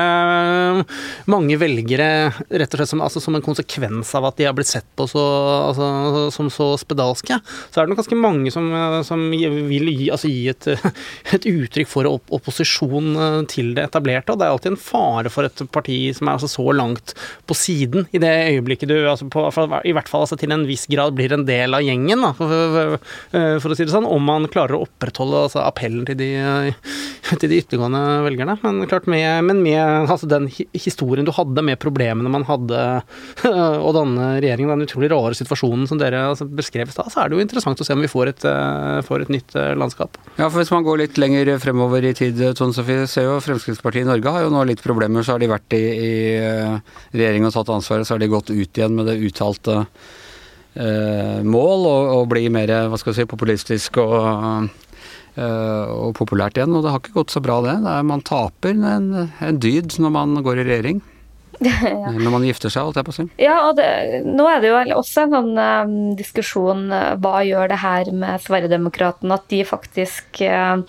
mange 1.32 1.60
velgere 1.64 2.12
rett 2.52 2.68
og 2.68 2.82
slett 2.82 2.92
som, 2.92 3.08
altså 3.08 3.24
som 3.24 3.40
en 3.40 3.48
konsekvens 3.48 4.12
av 4.18 4.28
at 4.28 4.40
de 4.42 4.50
har 4.50 4.57
blitt 4.58 4.70
sett 4.70 4.88
på 4.98 5.08
så, 5.10 5.24
altså, 5.70 5.88
som 6.34 6.50
så 6.54 6.70
spedalske, 6.80 7.40
så 7.44 7.80
er 7.80 7.86
det 7.86 7.94
nok 7.94 8.02
ganske 8.02 8.20
mange 8.20 8.54
som, 8.54 8.70
som 9.08 9.24
vil 9.32 9.92
gi, 9.92 10.10
altså, 10.14 10.32
gi 10.32 10.48
et, 10.52 10.68
et, 11.36 11.48
uttrykk 11.48 11.92
for 11.92 12.10
opp, 12.10 12.26
opposisjon 12.34 13.14
eh, 13.16 13.40
til 13.52 13.74
det 13.78 13.88
etablerte. 13.88 14.34
Og 14.34 14.42
det 14.42 14.48
er 14.48 14.56
alltid 14.56 14.74
en 14.74 14.82
fare 14.82 15.32
for 15.34 15.48
et 15.48 15.64
parti 15.74 16.00
som 16.18 16.28
er 16.28 16.38
altså 16.38 16.52
så 16.52 16.68
langt 16.76 17.16
på 17.48 17.58
siden 17.58 18.08
i 18.12 18.22
det 18.22 18.34
øyeblikket 18.54 18.92
du 18.92 18.98
altså 19.00 19.30
på, 19.32 19.48
i 19.88 19.96
hvert 19.96 20.12
fall 20.12 20.26
altså, 20.26 20.40
til 20.40 20.54
en 20.56 20.68
viss 20.68 20.88
grad 20.92 21.16
blir 21.18 21.36
en 21.36 21.46
del 21.48 21.78
av 21.78 21.86
gjengen, 21.86 22.24
da, 22.24 22.34
for, 22.38 22.98
for, 23.32 23.72
å 23.72 23.78
si 23.78 23.86
det 23.86 23.94
sånn, 23.94 24.08
om 24.08 24.24
man 24.28 24.50
klarer 24.52 24.78
å 24.78 24.84
opprettholde 24.88 25.46
altså, 25.48 25.64
appellen 25.66 26.08
til 26.08 26.20
de, 26.20 26.32
til 27.42 27.52
de 27.52 27.60
ytterliggående 27.62 28.02
velgerne. 28.26 28.56
Men 28.64 28.88
klart 28.90 29.08
med, 29.10 29.26
men 29.48 29.62
med 29.64 29.82
altså, 29.82 30.30
den 30.30 30.48
historien 30.74 31.28
du 31.28 31.34
hadde 31.36 31.64
med 31.66 31.80
problemene 31.82 32.32
man 32.32 32.46
hadde 32.48 32.84
å 33.88 33.94
danne 33.96 34.30
regjeringen, 34.42 34.74
den 34.76 34.88
utrolig 34.88 35.12
rare 35.14 35.38
situasjonen 35.38 35.88
som 35.90 36.02
dere 36.02 36.24
altså, 36.32 36.48
beskrev 36.48 36.90
i 36.90 36.96
stad, 36.96 37.12
så 37.14 37.24
er 37.24 37.30
det 37.30 37.38
jo 37.38 37.46
interessant 37.46 37.82
å 37.82 37.88
se 37.88 37.96
om 37.96 38.04
vi 38.04 38.12
får 38.12 38.34
et, 38.34 38.48
uh, 38.48 39.00
får 39.08 39.26
et 39.26 39.34
nytt 39.38 39.58
uh, 39.58 39.74
landskap. 39.80 40.20
Ja, 40.38 40.48
for 40.48 40.62
hvis 40.62 40.74
man 40.74 40.86
går 40.88 41.04
litt 41.04 41.20
lenger 41.22 41.54
fremover 41.64 42.06
i 42.08 42.14
tid, 42.18 42.42
Tone 42.58 42.76
Sofie, 42.76 43.08
ser 43.12 43.28
jo 43.28 43.40
Fremskrittspartiet 43.44 44.06
i 44.06 44.10
Norge 44.10 44.34
har 44.34 44.46
jo 44.46 44.54
nå 44.54 44.64
litt 44.68 44.84
problemer. 44.84 45.26
Så 45.26 45.36
har 45.36 45.44
de 45.44 45.52
vært 45.52 45.78
i, 45.78 45.84
i 45.84 46.14
uh, 46.44 46.78
regjering 47.16 47.48
og 47.48 47.56
tatt 47.56 47.74
ansvaret, 47.76 48.08
så 48.08 48.16
har 48.16 48.24
de 48.24 48.32
gått 48.32 48.54
ut 48.54 48.56
igjen 48.56 48.96
med 48.98 49.10
det 49.10 49.20
uttalte 49.28 49.84
mål 50.78 51.88
og, 51.90 52.10
og 52.14 52.28
bli 52.30 52.44
mer 52.54 52.70
hva 52.92 53.00
skal 53.02 53.16
si, 53.18 53.24
populistisk 53.26 53.98
og 53.98 54.68
og 55.38 56.16
populært 56.18 56.58
igjen, 56.58 56.74
og 56.74 56.82
det 56.86 56.94
har 56.94 57.02
ikke 57.04 57.20
gått 57.20 57.34
så 57.36 57.42
bra 57.46 57.60
det. 57.66 57.76
det 57.84 57.92
er, 57.94 58.08
man 58.10 58.24
taper 58.26 58.74
en, 58.74 59.12
en 59.28 59.60
dyd 59.62 60.00
når 60.02 60.14
man 60.16 60.42
går 60.46 60.64
i 60.64 60.68
regjering. 60.68 61.04
ja. 61.60 62.12
Når 62.14 62.30
man 62.32 62.46
gifter 62.46 62.72
seg, 62.72 62.86
holdt 62.86 63.00
jeg 63.00 63.08
på 63.08 63.14
å 63.14 63.16
si. 63.16 63.26
Ja, 63.42 63.56
og 63.66 63.78
det, 63.80 63.88
nå 64.26 64.46
er 64.50 64.62
det 64.62 64.70
jo 64.70 64.98
også 65.00 65.24
en 65.26 65.34
sånn 65.34 65.54
um, 65.58 65.96
diskusjon 66.18 66.84
uh, 66.94 67.16
hva 67.22 67.42
gjør 67.48 67.72
det 67.72 67.80
her 67.82 68.12
med 68.14 68.44
Sverigedemokraterna, 68.46 69.40
at 69.40 69.48
de 69.50 69.64
faktisk 69.66 70.42
uh, 70.46 70.86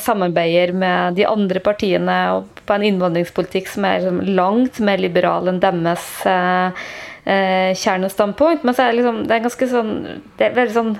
samarbeider 0.00 0.74
med 0.76 1.16
de 1.18 1.26
andre 1.28 1.62
partiene 1.64 2.18
på 2.64 2.76
en 2.76 2.86
innvandringspolitikk 2.90 3.70
som 3.72 3.88
er 3.88 4.02
liksom, 4.02 4.22
langt 4.36 4.80
mer 4.84 5.00
liberal 5.00 5.48
enn 5.52 5.62
deres 5.64 6.08
uh, 6.28 6.86
kjernestandpunkt. 7.24 8.66
Men 8.66 8.76
så 8.76 8.84
er 8.84 8.92
det 8.92 9.00
liksom 9.00 9.22
det 9.24 9.38
er 9.38 9.46
ganske 9.46 9.68
sånn 9.70 9.94
Det 10.36 10.50
er 10.50 10.58
veldig 10.58 10.74
sånn 10.74 10.90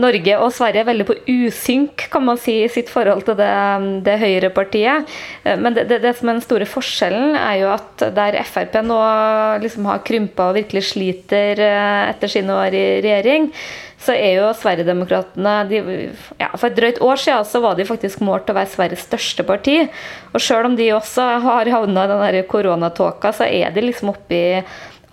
Norge 0.00 0.36
og 0.42 0.50
Sverige 0.54 0.82
er 0.82 0.88
veldig 0.88 1.06
på 1.06 1.16
usynk, 1.30 2.06
kan 2.10 2.24
man 2.26 2.38
si, 2.40 2.56
i 2.64 2.70
sitt 2.72 2.90
forhold 2.90 3.22
til 3.28 3.38
det, 3.38 3.50
det 4.06 4.16
høyrepartiet. 4.22 5.14
Men 5.44 5.76
det, 5.76 5.86
det, 5.90 6.00
det, 6.02 6.14
som 6.18 6.30
er 6.30 6.38
den 6.38 6.44
store 6.44 6.68
forskjellen, 6.68 7.36
er 7.38 7.60
jo 7.62 7.70
at 7.74 8.06
der 8.16 8.40
Frp 8.48 8.80
nå 8.82 8.98
liksom 9.62 9.86
har 9.90 10.02
krympa 10.06 10.50
og 10.50 10.58
virkelig 10.58 10.88
sliter 10.90 11.62
etter 11.62 12.30
sine 12.30 12.58
år 12.58 12.74
i 12.74 12.86
regjering, 13.04 13.50
så 14.04 14.12
er 14.12 14.38
jo 14.38 14.50
Sverigedemokraterna 14.58 15.54
ja, 15.70 16.50
For 16.58 16.68
et 16.68 16.76
drøyt 16.76 17.00
år 17.04 17.20
siden 17.20 17.46
så 17.48 17.62
var 17.64 17.78
de 17.78 17.86
faktisk 17.88 18.20
målt 18.24 18.44
til 18.48 18.54
å 18.56 18.58
være 18.58 18.72
Sveriges 18.72 19.06
største 19.06 19.46
parti. 19.48 19.78
Og 20.34 20.42
selv 20.42 20.68
om 20.68 20.76
de 20.78 20.90
også 20.96 21.28
har 21.44 21.70
havna 21.72 22.04
i 22.04 22.34
den 22.36 22.48
koronatåka, 22.50 23.32
så 23.32 23.48
er 23.48 23.72
de 23.74 23.86
liksom 23.86 24.12
oppe 24.12 24.36
i 24.36 24.48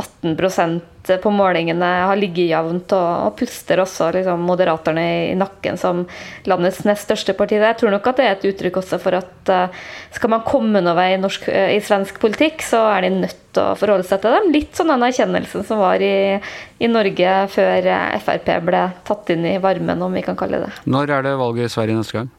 18 0.01 0.81
på 1.07 1.31
målingene, 1.33 1.87
har 2.05 2.19
ligget 2.19 2.51
jevnt 2.51 2.93
og, 2.95 3.09
og 3.27 3.35
puster 3.39 3.81
også 3.81 4.11
liksom, 4.15 4.43
Moderaterna 4.45 5.03
i, 5.03 5.35
nakken 5.37 5.79
som 5.79 6.03
landets 6.49 6.83
nest 6.87 7.07
største 7.07 7.35
parti. 7.37 7.57
Jeg 7.61 7.79
tror 7.79 7.93
nok 7.95 8.09
at 8.11 8.19
det 8.19 8.27
er 8.27 8.35
et 8.35 8.49
uttrykk 8.51 8.81
også 8.81 8.99
for 9.01 9.17
at 9.17 9.51
uh, 9.53 9.85
skal 10.13 10.33
man 10.35 10.45
komme 10.47 10.81
noen 10.81 10.97
vei 10.97 11.11
i, 11.15 11.21
norsk, 11.21 11.47
uh, 11.49 11.69
i, 11.73 11.79
svensk 11.83 12.19
politikk, 12.21 12.65
så 12.65 12.83
er 12.93 13.07
de 13.07 13.13
nødt 13.21 13.39
til 13.51 13.63
å 13.63 13.77
forholde 13.79 14.07
seg 14.07 14.21
til 14.23 14.37
dem. 14.37 14.51
Litt 14.55 14.77
sånn 14.77 14.93
den 14.93 15.07
erkjennelsen 15.07 15.65
som 15.67 15.81
var 15.83 16.03
i, 16.05 16.37
i 16.81 16.91
Norge 16.91 17.37
før 17.55 17.89
uh, 17.89 18.19
Frp 18.21 18.53
ble 18.67 18.85
tatt 19.07 19.33
inn 19.33 19.47
i 19.55 19.57
varmen, 19.63 20.05
om 20.05 20.13
vi 20.13 20.25
kan 20.25 20.39
kalle 20.39 20.65
det 20.65 20.75
Når 20.85 21.17
er 21.17 21.27
det 21.29 21.39
valget 21.41 21.71
i 21.71 21.73
Sverige 21.73 21.97
neste 21.97 22.19
gang? 22.19 22.31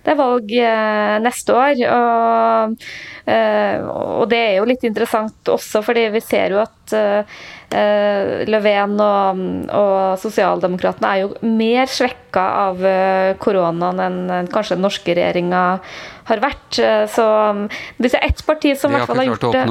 Det 0.00 0.12
er 0.14 0.18
valg 0.18 0.52
eh, 0.56 1.16
neste 1.20 1.56
år. 1.56 1.80
Og, 1.92 2.84
eh, 3.28 3.82
og, 3.84 4.24
det 4.30 4.40
er 4.40 4.54
jo 4.58 4.68
litt 4.70 4.86
interessant 4.88 5.50
også, 5.52 5.82
fordi 5.84 6.06
vi 6.14 6.22
ser 6.24 6.56
jo 6.56 6.62
at 6.62 6.94
eh, 6.96 7.40
Löfven 8.50 8.96
og, 8.98 9.42
og 9.76 9.98
Sosialdemokratene 10.18 11.10
er 11.10 11.20
jo 11.22 11.52
mer 11.58 11.86
svekka 11.86 12.46
av 12.64 12.80
koronaen 13.38 14.02
enn 14.02 14.48
kanskje 14.50 14.74
den 14.74 14.82
norske 14.88 15.14
regjeringa 15.14 15.60
har 16.32 16.42
vært. 16.42 16.80
Så 17.14 17.28
hvis 18.00 18.16
det 18.16 18.18
er 18.18 18.26
ett 18.26 18.42
parti 18.48 18.74
som 18.74 18.90
i 18.90 18.98
hvert 18.98 19.12
fall 19.12 19.22
har 19.22 19.30
gjort 19.30 19.46
det 19.54 19.62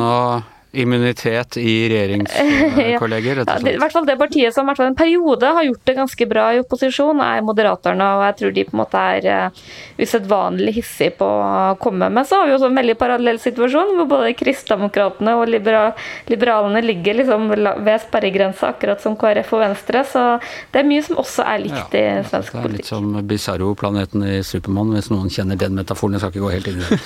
immunitet 0.71 1.57
i 1.57 1.89
regjeringskolleger, 1.91 3.39
rett 3.39 3.49
og 3.49 3.61
slett? 3.61 3.73
Ja, 3.73 3.77
I 3.77 3.81
hvert 3.81 3.95
fall 3.95 4.07
det 4.09 4.17
partiet 4.19 4.55
som 4.55 4.67
i 4.67 4.69
hvert 4.69 4.81
fall 4.81 4.91
en 4.91 4.99
periode 4.99 5.53
har 5.57 5.65
gjort 5.65 5.85
det 5.89 5.95
ganske 5.97 6.27
bra 6.29 6.45
i 6.53 6.61
opposisjon, 6.61 7.21
er 7.23 7.45
Moderaterna. 7.45 8.09
Og 8.19 8.25
jeg 8.27 8.37
tror 8.41 8.55
de 8.55 8.65
på 8.67 8.75
en 8.75 8.81
måte 8.83 9.03
er 9.15 9.29
uh, 9.29 9.63
usedvanlig 9.99 10.75
hissige 10.79 11.15
på 11.19 11.25
å 11.27 11.75
komme. 11.81 12.11
Men 12.13 12.27
så 12.27 12.41
har 12.41 12.49
vi 12.49 12.55
jo 12.55 12.69
en 12.69 12.77
veldig 12.81 12.97
parallell 12.99 13.41
situasjon, 13.41 13.95
hvor 13.97 14.09
både 14.13 14.35
Kristdemokratene 14.39 15.35
og 15.39 15.49
libera 15.49 15.89
liberalene 16.29 16.83
ligger 16.85 17.19
liksom 17.21 17.49
ved 17.49 18.03
sperregrensa, 18.05 18.73
akkurat 18.73 19.01
som 19.01 19.17
KrF 19.19 19.53
og 19.57 19.63
Venstre. 19.63 20.03
Så 20.07 20.25
det 20.73 20.83
er 20.83 20.89
mye 20.89 21.05
som 21.05 21.19
også 21.21 21.47
er 21.49 21.63
likt 21.65 21.97
ja, 21.97 22.03
i 22.21 22.27
svensk 22.29 22.53
politikk. 22.53 22.69
Det 22.69 22.69
er 22.69 22.77
litt 22.77 22.91
som 22.91 23.29
Bizarro-planeten 23.29 24.27
i 24.27 24.37
Supermann, 24.45 24.93
hvis 24.93 25.09
noen 25.13 25.33
kjenner 25.33 25.59
den 25.59 25.77
metaforen. 25.79 26.17
Jeg 26.17 26.23
skal 26.23 26.35
ikke 26.35 26.45
gå 26.45 26.53
helt 26.53 26.69
inn 26.69 26.79
i 26.79 26.85
det. 26.85 27.01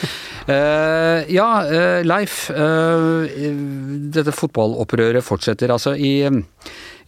uh, 0.51 1.31
ja, 1.39 1.49
uh, 1.63 1.99
Leif. 2.03 2.37
Uh, 2.51 3.52
dette 4.13 4.33
fotballopprøret 4.35 5.25
fortsetter. 5.25 5.71
Altså 5.73 5.95
i, 5.95 6.27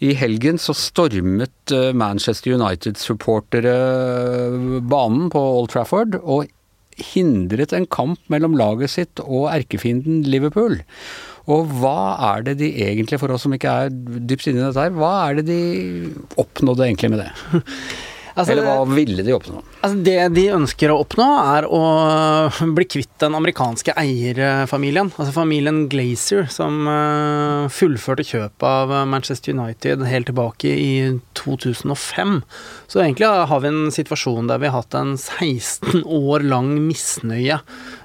i 0.05 0.13
helgen 0.17 0.59
så 0.61 0.75
stormet 0.77 1.73
eh, 1.75 1.91
Manchester 1.95 2.55
United-supportere 2.57 3.75
banen 4.85 5.29
på 5.33 5.45
Old 5.59 5.71
Trafford 5.73 6.19
og 6.21 6.51
hindret 6.95 7.73
en 7.75 7.87
kamp 7.91 8.19
mellom 8.31 8.55
laget 8.55 8.93
sitt 8.93 9.21
og 9.25 9.49
erkefienden 9.51 10.23
Liverpool. 10.27 10.79
Og 11.51 11.69
hva 11.77 12.15
er 12.33 12.45
det 12.47 12.57
de 12.63 12.71
egentlig, 12.87 13.19
for 13.21 13.29
oss 13.33 13.43
som 13.45 13.53
ikke 13.53 13.73
er 13.85 13.93
dypt 13.93 14.47
inne 14.49 14.63
i 14.63 14.65
dette 14.65 14.87
her, 14.87 14.95
hva 14.97 15.13
er 15.27 15.39
det 15.39 15.45
de 15.51 15.59
oppnådde 16.41 16.87
egentlig 16.87 17.11
med 17.13 17.25
det? 17.25 17.61
Altså, 18.35 18.51
Eller 18.51 18.65
hva 18.67 18.83
ville 18.89 19.23
de 19.23 19.31
oppnå? 19.31 19.61
Altså, 19.79 19.99
det 20.03 20.17
de 20.35 20.43
ønsker 20.51 20.91
å 20.91 20.97
oppnå, 21.05 21.27
er 21.55 21.67
å 21.71 21.79
bli 22.75 22.87
kvitt 22.89 23.13
den 23.23 23.37
amerikanske 23.37 23.95
eierfamilien. 23.95 25.13
Altså 25.15 25.31
familien 25.37 25.85
Glazer, 25.91 26.49
som 26.51 26.83
uh, 26.89 27.71
fullførte 27.71 28.27
kjøpet 28.27 28.67
av 28.67 28.91
Manchester 29.07 29.55
United 29.55 30.03
helt 30.09 30.27
tilbake 30.27 30.67
i 30.67 30.91
2005. 31.39 32.41
Så 32.91 33.03
egentlig 33.05 33.31
har 33.31 33.63
vi 33.63 33.71
en 33.71 33.93
situasjon 33.95 34.51
der 34.51 34.59
vi 34.59 34.71
har 34.71 34.81
hatt 34.83 34.99
en 34.99 35.15
16 35.15 36.03
år 36.03 36.43
lang 36.43 36.75
misnøye 36.89 37.61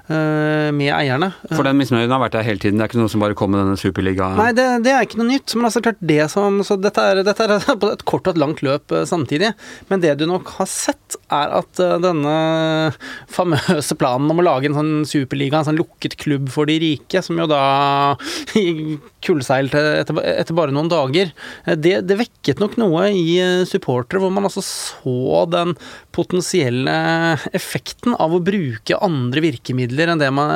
med 0.75 0.91
eierne. 0.93 1.31
For 1.51 1.65
den 1.67 1.79
misnøyen 1.79 2.11
har 2.11 2.21
vært 2.21 2.35
der 2.35 2.45
hele 2.45 2.61
tiden? 2.61 2.79
Det 2.79 2.85
er 2.85 2.91
ikke 2.91 3.01
noe 3.01 3.11
som 3.11 3.23
bare 3.23 3.37
kom 3.37 3.51
med 3.53 3.61
denne 3.61 3.79
superligaen? 3.79 4.37
Nei, 4.39 4.51
det, 4.57 4.65
det, 4.85 4.93
er 4.93 5.05
ikke 5.05 5.19
noe 5.21 5.29
nytt. 5.29 5.53
Men 5.57 5.67
altså 5.69 5.83
klart 5.83 6.01
det 6.11 6.21
som 6.33 6.59
Så 6.67 6.77
dette 6.81 7.03
er, 7.03 7.21
dette 7.25 7.45
er 7.45 7.55
et 7.91 8.05
kort 8.07 8.27
og 8.27 8.35
et 8.35 8.41
langt 8.41 8.63
løp 8.65 8.93
eh, 8.95 9.05
samtidig. 9.09 9.53
Men 9.91 10.03
det 10.03 10.15
du 10.19 10.25
nok 10.29 10.51
har 10.57 10.69
sett, 10.69 11.17
er 11.31 11.55
at 11.61 11.81
eh, 11.83 11.97
denne 12.03 12.35
famøse 13.31 13.97
planen 13.99 14.31
om 14.31 14.41
å 14.41 14.45
lage 14.45 14.69
en 14.69 14.77
sånn 14.77 14.93
superliga, 15.09 15.61
en 15.61 15.69
sånn 15.71 15.79
lukket 15.79 16.17
klubb 16.21 16.51
for 16.53 16.69
de 16.69 16.77
rike, 16.83 17.23
som 17.25 17.39
jo 17.39 17.47
da 17.51 17.61
kullseilte 19.25 19.81
etter, 20.01 20.21
etter 20.33 20.57
bare 20.57 20.75
noen 20.75 20.91
dager, 20.91 21.31
det, 21.67 21.97
det 22.07 22.19
vekket 22.23 22.61
nok 22.61 22.77
noe 22.81 23.07
i 23.15 23.37
supportere, 23.69 24.21
hvor 24.23 24.33
man 24.33 24.47
altså 24.49 24.63
så 24.65 25.45
den 25.51 25.75
potensielle 26.15 26.93
effekten 27.55 28.15
av 28.19 28.33
å 28.35 28.41
bruke 28.43 28.97
andre 29.03 29.43
virkemidler 29.43 30.11
enn, 30.13 30.23
man, 30.35 30.51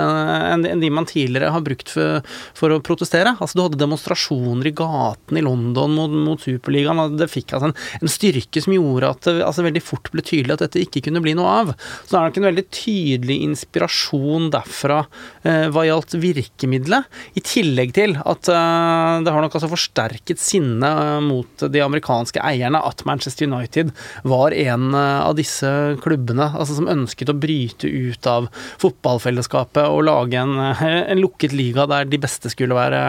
enn 0.66 0.82
de 0.82 0.90
man 0.94 1.08
tidligere 1.10 1.54
har 1.54 1.64
brukt 1.66 1.92
for, 1.92 2.22
for, 2.58 2.74
å 2.74 2.82
protestere. 2.84 3.36
Altså 3.40 3.58
Du 3.58 3.64
hadde 3.66 3.80
demonstrasjoner 3.82 4.70
i 4.70 4.76
gatene 4.76 5.42
i 5.42 5.46
London 5.46 5.96
mot, 5.96 6.18
mot 6.28 6.42
Superligaen. 6.42 7.02
og 7.02 7.18
Det 7.20 7.30
fikk 7.32 7.56
altså 7.56 7.72
en, 7.72 7.78
en, 8.02 8.12
styrke 8.12 8.64
som 8.64 8.76
gjorde 8.76 9.12
at 9.16 9.28
det 9.28 9.36
altså, 9.46 9.66
veldig 9.66 9.84
fort 9.84 10.12
ble 10.14 10.26
tydelig 10.26 10.58
at 10.58 10.66
dette 10.66 10.84
ikke 10.84 11.06
kunne 11.08 11.24
bli 11.24 11.36
noe 11.38 11.56
av. 11.64 11.74
Så 12.04 12.12
det 12.12 12.20
er 12.20 12.30
nok 12.30 12.42
en 12.42 12.50
veldig 12.50 12.66
tydelig 12.76 13.40
inspirasjon 13.50 14.52
derfra 14.54 15.02
eh, 15.44 15.68
hva 15.74 15.86
gjaldt 15.88 16.18
virkemidlet. 16.22 17.10
I 17.40 17.46
tillegg 17.46 17.96
til 17.98 18.18
at 18.20 18.52
eh, 18.52 19.24
det 19.26 19.36
har 19.36 19.46
nok 19.46 19.58
altså 19.58 19.72
forsterket 19.72 20.42
sinnet 20.42 21.24
mot 21.26 21.68
de 21.72 21.84
amerikanske 21.84 22.42
eierne 22.44 22.82
at 22.84 23.04
Manchester 23.08 23.48
United 23.48 23.92
var 24.28 24.56
en 24.56 24.92
eh, 24.94 25.20
av 25.26 25.36
disse 25.46 25.70
klubbene 26.04 26.50
altså, 26.52 26.80
som 26.80 26.90
ønsket 26.92 27.32
å 27.32 27.38
bryte 27.38 27.88
ut 27.88 28.30
av 28.30 28.50
fotballfellesskapet 28.82 29.86
og 29.86 30.06
lage 30.08 30.42
en, 30.42 30.58
en, 30.60 31.22
lukket 31.22 31.54
liga 31.56 31.86
der 31.90 32.08
de 32.10 32.20
beste 32.22 32.52
skulle, 32.52 32.76
være, 32.78 33.00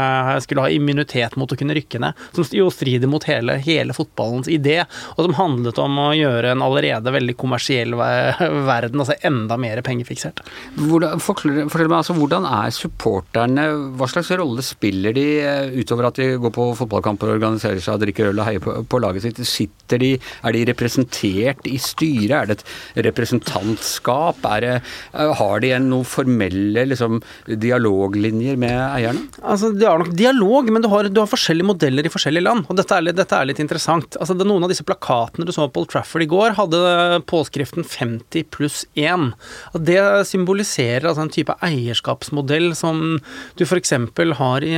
skulle, 0.44 0.66
ha 0.66 0.72
immunitet 0.72 1.36
mot 1.40 1.50
å 1.50 1.58
kunne 1.58 1.76
rykke 1.76 2.00
ned. 2.02 2.26
Som 2.36 2.46
jo 2.56 2.68
strider 2.72 3.10
mot 3.10 3.24
hele, 3.28 3.58
hele, 3.64 3.96
fotballens 3.96 4.50
idé, 4.52 4.82
og 5.16 5.26
som 5.26 5.36
handlet 5.38 5.80
om 5.82 6.00
å 6.02 6.08
gjøre 6.16 6.52
en 6.54 6.64
allerede 6.64 7.14
veldig 7.14 7.36
kommersiell 7.40 7.96
verden 7.96 9.02
altså 9.02 9.16
enda 9.26 9.58
mer 9.60 9.80
pengefiksert. 9.86 10.42
Hvordan, 10.76 11.22
fortell, 11.22 11.64
fortell 11.72 11.90
meg, 11.90 12.00
altså, 12.02 12.16
hvordan 12.16 12.46
er 12.48 12.74
supporterne 12.74 13.66
Hva 13.96 14.08
slags 14.10 14.30
rolle 14.36 14.62
spiller 14.64 15.14
de 15.16 15.24
eh, 15.40 15.76
utover 15.80 16.10
at 16.10 16.18
de 16.20 16.28
går 16.40 16.52
på 16.54 16.68
fotballkamper 16.80 17.30
og 17.30 17.38
organiserer 17.38 17.82
seg 17.82 18.00
drikker 18.02 18.30
øl 18.30 18.42
og 18.42 18.48
heier 18.48 18.62
på, 18.62 18.76
på 18.84 19.00
laget 19.02 19.26
sitt? 19.26 19.40
Sitter 19.46 20.02
de, 20.02 20.12
Er 20.16 20.56
de 20.56 20.64
representert 20.68 21.68
i 21.70 21.78
styret? 21.82 22.25
Er 22.34 22.48
det 22.48 22.58
et 22.58 23.04
representantskap? 23.08 24.42
Det, 24.42 24.72
eh, 25.12 25.32
har 25.40 25.60
de 25.60 25.72
en, 25.76 25.88
noen 25.92 26.08
formelle 26.08 26.86
liksom, 26.90 27.20
dialoglinjer 27.46 28.58
med 28.60 28.74
eierne? 28.74 29.26
Altså, 29.42 29.72
Det 29.76 29.86
er 29.86 29.98
nok 30.02 30.14
dialog, 30.16 30.70
men 30.70 30.82
du 30.82 30.88
har, 30.92 31.08
du 31.08 31.20
har, 31.20 31.30
forskjellige 31.30 31.66
modeller 31.66 32.06
i 32.06 32.12
forskjellige 32.12 32.46
land. 32.46 32.66
Og 32.70 32.78
dette 32.78 32.96
er, 32.96 33.12
dette 33.12 33.36
er 33.36 33.48
litt 33.50 33.62
interessant. 33.62 34.18
Altså, 34.20 34.34
det, 34.34 34.46
Noen 34.46 34.64
av 34.64 34.72
disse 34.72 34.86
plakatene 34.86 35.46
du 35.46 35.52
så 35.54 35.68
på 35.68 35.82
Old 35.82 35.90
Trafford 35.92 36.24
i 36.24 36.30
går, 36.30 36.56
hadde 36.58 37.22
påskriften 37.26 37.86
50 37.86 38.46
pluss 38.54 38.84
1. 38.94 39.32
Og 39.74 39.86
det 39.86 40.00
symboliserer 40.30 41.08
altså 41.08 41.26
en 41.26 41.34
type 41.34 41.56
eierskapsmodell 41.66 42.72
som 42.78 43.18
du 43.58 43.64
f.eks. 43.66 43.94
har 44.40 44.66
i, 44.66 44.76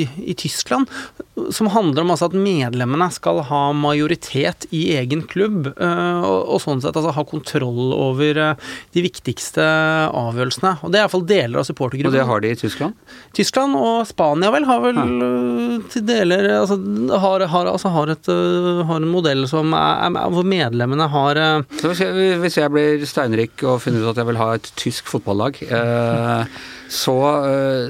i 0.32 0.36
Tyskland 0.38 0.88
som 1.54 1.70
handler 1.72 2.04
om 2.04 2.12
altså 2.14 2.28
at 2.30 2.36
medlemmene 2.36 3.08
skal 3.14 3.42
ha 3.48 3.60
majoritet 3.76 4.66
i 4.74 4.82
egen 4.98 5.22
klubb, 5.30 5.70
eh, 5.72 6.26
og, 6.26 6.58
sånn 6.62 6.82
sett 6.82 6.96
altså 6.96 7.14
ha 7.16 7.24
kontroll 7.28 7.94
over 7.96 8.40
eh, 8.40 8.70
de 8.96 9.04
viktigste 9.04 9.64
avgjørelsene. 10.06 10.76
Og 10.84 10.92
Det 10.92 11.00
er 11.00 11.06
iallfall 11.06 11.26
deler 11.28 11.62
av 11.62 11.68
supportergruppen. 11.68 12.12
Og 12.12 12.18
det 12.18 12.26
har 12.30 12.44
de 12.44 12.52
i 12.54 12.58
Tyskland? 12.60 12.98
Tyskland 13.36 13.78
og 13.78 14.08
Spania 14.10 14.52
vel 14.54 14.68
har 14.68 14.82
vel 14.84 15.00
ja. 15.00 15.06
Eh, 15.30 15.76
til 15.90 16.04
deler 16.06 16.48
altså 16.60 16.76
har, 17.22 17.46
har, 17.52 17.70
altså 17.70 17.92
har, 17.94 18.12
et, 18.12 18.28
har 18.86 19.00
en 19.00 19.10
modell 19.10 19.46
som 19.50 19.74
er, 19.76 20.18
hvor 20.34 20.46
medlemmene 20.46 21.06
har 21.10 21.40
Så 21.80 21.92
hvis 21.92 22.02
jeg, 22.04 22.36
hvis 22.42 22.58
jeg 22.58 22.72
blir 22.74 23.06
steinrik 23.08 23.64
og 23.64 23.80
finner 23.84 24.04
ut 24.04 24.12
at 24.12 24.20
jeg 24.20 24.28
vil 24.30 24.40
ha 24.40 24.52
et 24.56 24.70
tysk 24.80 25.08
fotballag 25.10 25.62
eh, 25.66 26.60
så, 26.90 27.14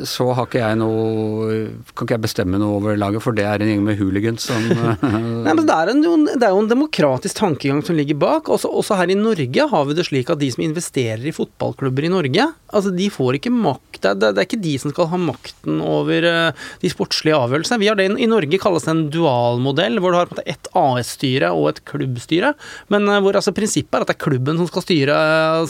så, 0.04 0.26
har 0.36 0.44
ikke 0.44 0.60
jeg 0.60 0.76
noe 0.76 1.54
Kan 1.94 2.04
ikke 2.04 2.18
jeg 2.18 2.24
bestemme 2.26 2.60
noe 2.60 2.76
over 2.76 2.98
laget, 3.00 3.24
for 3.24 3.36
det 3.40 3.46
er 3.48 3.62
en 3.62 3.70
gjeng 3.72 3.84
med 3.86 3.98
hooligans 4.00 4.46
som 4.50 4.60
Nei, 5.44 5.54
men 5.54 5.64
det 5.66 5.74
er, 5.74 5.92
en, 5.92 6.02
det 6.28 6.44
er, 6.44 6.52
jo 6.52 6.62
en 6.62 6.70
demokratisk 6.70 7.38
tankegang 7.38 7.80
som 7.86 7.96
ligger 7.96 8.18
bak. 8.20 8.50
Også, 8.52 8.68
også, 8.68 8.98
her 9.00 9.12
i 9.12 9.18
Norge 9.18 9.66
har 9.72 9.86
vi 9.88 9.96
det 9.96 10.06
slik 10.08 10.30
at 10.32 10.40
de 10.40 10.50
som 10.52 10.64
investerer 10.64 11.24
i 11.26 11.34
fotballklubber 11.34 12.06
i 12.06 12.12
Norge, 12.12 12.46
altså 12.70 12.92
de 12.94 13.08
får 13.12 13.38
ikke 13.38 13.52
makt 13.54 14.00
Det 14.00 14.10
er, 14.10 14.18
det 14.20 14.30
er 14.30 14.46
ikke 14.46 14.60
de 14.62 14.74
som 14.80 14.92
skal 14.92 15.08
ha 15.10 15.20
makten 15.20 15.80
over 15.84 16.26
uh, 16.26 16.68
de 16.82 16.90
sportslige 16.92 17.36
avgjørelsene. 17.36 17.80
Vi 17.82 17.88
har 17.90 17.98
det 17.98 18.08
I 18.10 18.28
Norge 18.30 18.60
kalles 18.62 18.86
det 18.86 18.92
en 18.94 19.02
dualmodell, 19.12 20.00
hvor 20.02 20.14
du 20.14 20.20
har 20.20 20.44
et 20.44 20.70
AS-styre 20.76 21.52
og 21.56 21.70
et 21.72 21.82
klubbstyre. 21.88 22.52
Men 22.92 23.08
uh, 23.08 23.18
hvor 23.24 23.38
altså 23.38 23.54
prinsippet 23.56 23.98
er 23.98 24.06
at 24.06 24.12
det 24.12 24.16
er 24.18 24.24
klubben 24.26 24.60
som 24.60 24.68
skal 24.70 24.86
styre, 24.86 25.18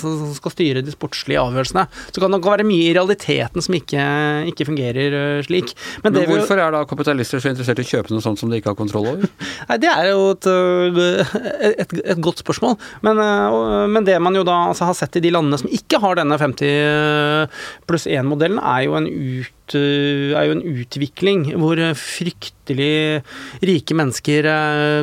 som 0.00 0.34
skal 0.36 0.54
styre 0.54 0.84
de 0.86 0.94
sportslige 0.94 1.42
avgjørelsene. 1.42 1.86
Så 2.10 2.22
kan 2.22 2.34
det 2.34 2.42
være 2.44 2.68
mye 2.68 2.90
i 2.90 2.94
realiteten 2.96 3.64
som 3.64 3.76
ikke, 3.78 4.06
ikke 4.52 4.68
fungerer 4.68 5.42
slik. 5.46 5.74
Men, 6.04 6.14
Men 6.14 6.28
hvorfor 6.30 6.58
vi, 6.58 6.64
er 6.64 6.74
da 6.74 6.84
kapitalister 6.88 7.42
så 7.42 7.50
interessert 7.60 7.82
i 7.82 7.86
å 7.86 7.90
kjøpe 7.90 8.14
noe 8.14 8.24
sånt 8.24 8.40
som 8.40 8.50
de 8.50 8.58
ikke 8.60 8.72
har 8.72 8.78
kontroll 8.78 9.10
over? 9.12 9.28
Nei, 9.68 9.78
Det 9.82 9.92
er 9.92 10.10
jo 10.10 10.32
et, 10.32 10.50
et, 11.84 11.94
et 12.14 12.22
godt 12.22 12.42
spørsmål. 12.42 12.76
Men, 13.06 13.20
men, 13.92 14.08
det 14.08 14.16
man 14.22 14.36
jo 14.36 14.44
da 14.46 14.56
altså, 14.70 14.88
har 14.88 14.98
sett 14.98 15.20
i 15.20 15.24
de 15.24 15.34
landene 15.34 15.60
som 15.60 15.70
ikke 15.70 16.00
har 16.02 16.18
denne 16.18 16.40
50 16.40 17.60
pluss 17.90 18.08
1-modellen, 18.10 18.60
er 18.60 18.86
jo 18.88 18.96
en 18.98 19.08
ut 19.70 20.36
er 20.36 20.46
jo 20.46 20.56
en 20.56 20.64
utvikling 20.64 21.44
hvor 21.60 21.80
fryktelig 21.98 23.22
rike 23.66 23.96
mennesker 23.96 24.46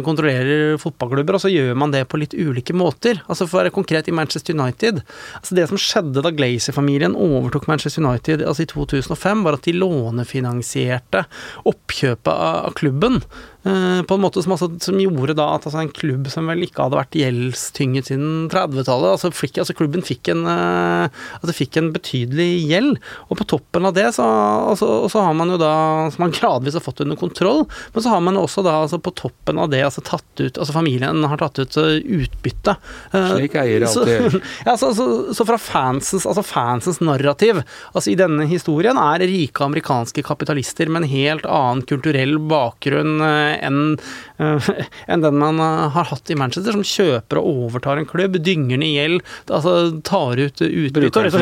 kontrollerer 0.06 0.78
fotballklubber, 0.82 1.38
og 1.38 1.44
så 1.44 1.52
gjør 1.52 1.74
man 1.80 1.94
det 1.94 2.06
på 2.10 2.20
litt 2.22 2.36
ulike 2.38 2.76
måter. 2.78 3.22
Altså 3.28 3.48
For 3.48 3.58
å 3.58 3.64
være 3.64 3.76
konkret 3.76 4.08
i 4.08 4.16
Manchester 4.16 4.56
United 4.58 5.02
altså 5.40 5.58
Det 5.58 5.68
som 5.70 5.80
skjedde 5.82 6.24
da 6.24 6.32
Glazer-familien 6.34 7.16
overtok 7.18 7.68
Manchester 7.70 8.04
United 8.04 8.44
altså 8.46 8.66
i 8.66 8.72
2005, 8.72 9.46
var 9.46 9.58
at 9.58 9.68
de 9.68 9.76
lånefinansierte 9.78 11.26
oppkjøpet 11.68 12.34
av 12.34 12.74
klubben. 12.78 13.22
Eh, 13.68 14.02
på 14.04 14.16
en 14.16 14.22
måte 14.22 14.42
som, 14.44 14.54
altså, 14.54 14.68
som 14.80 15.00
gjorde 15.02 15.36
da 15.36 15.48
at 15.56 15.66
altså, 15.66 15.82
en 15.82 15.92
klubb 15.92 16.28
som 16.32 16.48
vel 16.48 16.64
ikke 16.64 16.86
hadde 16.86 17.00
vært 17.00 17.18
gjeldstynget 17.18 18.12
siden 18.12 18.48
30-tallet 18.54 19.16
altså, 19.16 19.32
altså, 19.32 19.76
Klubben 19.78 20.06
fikk 20.06 20.30
en, 20.32 20.46
uh, 20.48 21.10
altså, 21.40 21.56
fikk 21.56 21.80
en 21.80 21.90
betydelig 21.94 22.48
gjeld, 22.70 23.00
og 23.28 23.40
på 23.42 23.48
toppen 23.52 23.90
av 23.90 23.96
det 23.98 24.06
så, 24.16 24.26
altså, 24.72 24.90
så 25.12 25.24
har 25.26 25.36
man 25.38 25.52
jo 25.54 25.58
da 25.60 25.72
Som 26.14 26.24
man 26.26 26.36
gradvis 26.36 26.78
har 26.78 26.86
fått 26.86 27.02
under 27.04 27.20
kontroll, 27.20 27.66
men 27.94 28.06
så 28.06 28.14
har 28.14 28.24
man 28.24 28.40
også 28.40 28.64
da 28.66 28.78
altså, 28.86 29.02
på 29.04 29.14
toppen 29.18 29.60
av 29.60 29.72
det 29.74 29.84
altså 29.86 30.04
tatt 30.06 30.44
ut 30.44 30.58
Altså 30.58 30.76
familien 30.76 31.26
har 31.28 31.42
tatt 31.42 31.60
ut 31.60 31.80
uh, 31.82 31.98
utbytte. 31.98 32.78
Slik 33.12 33.58
eier 33.60 33.88
alltid. 33.88 34.40
Ja, 34.68 34.76
så, 34.80 34.94
så, 34.96 35.06
så, 35.36 35.46
fra 35.48 35.58
fansens, 35.62 36.26
altså 36.28 36.44
fansens 36.46 37.00
narrativ 37.04 37.60
altså 37.92 38.12
i 38.12 38.18
denne 38.20 38.48
historien 38.50 38.98
er 39.00 39.26
rike 39.28 39.66
amerikanske 39.66 40.24
kapitalister 40.26 40.90
med 40.92 41.04
en 41.04 41.12
helt 41.12 41.48
annen 41.50 41.84
kulturell 41.88 42.38
bakgrunn 42.50 43.22
enn 43.66 43.98
uh, 44.42 44.70
en 45.08 45.24
den 45.24 45.40
man 45.40 45.62
uh, 45.62 45.88
har 45.94 46.10
hatt 46.12 46.32
i 46.32 46.38
Manchester, 46.40 46.76
som 46.76 46.86
kjøper 46.86 47.42
og 47.42 47.64
overtar 47.68 48.00
en 48.00 48.08
klubb, 48.10 48.38
dynger 48.44 48.78
den 48.78 48.86
i 48.86 48.94
gjeld, 48.96 49.24
altså 49.48 49.76
tar 50.08 50.40
ut 50.40 50.64
utbytte 50.64 51.08
og, 51.10 51.18
og, 51.18 51.26
altså, 51.28 51.42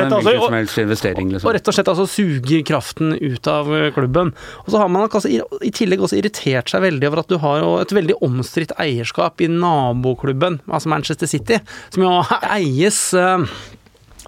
liksom. 1.15 1.39
og, 1.41 1.53
rett 1.55 1.72
og 1.72 1.77
slett 1.77 1.91
altså 1.91 2.07
suger 2.10 2.65
kraften 2.67 3.15
ut 3.19 3.51
av 3.51 3.72
uh, 3.72 3.89
klubben. 3.95 4.34
Og 4.65 4.74
så 4.74 4.81
har 4.81 4.91
man 4.91 5.07
altså, 5.07 5.29
i, 5.29 5.41
i, 5.65 5.74
tillegg 5.75 6.03
også 6.05 6.19
irritert 6.19 6.72
seg 6.72 6.86
veldig 6.86 7.10
over 7.12 7.24
at 7.24 7.31
du 7.31 7.39
har 7.41 7.65
et 7.81 7.95
veldig 7.95 8.19
omstridt 8.25 8.75
eierskap 8.81 9.41
i 9.43 9.51
naboklubben, 9.51 10.62
altså 10.69 10.91
Manchester 10.91 11.29
City, 11.29 11.62
som 11.93 12.05
jo 12.05 12.13
eies 12.57 13.01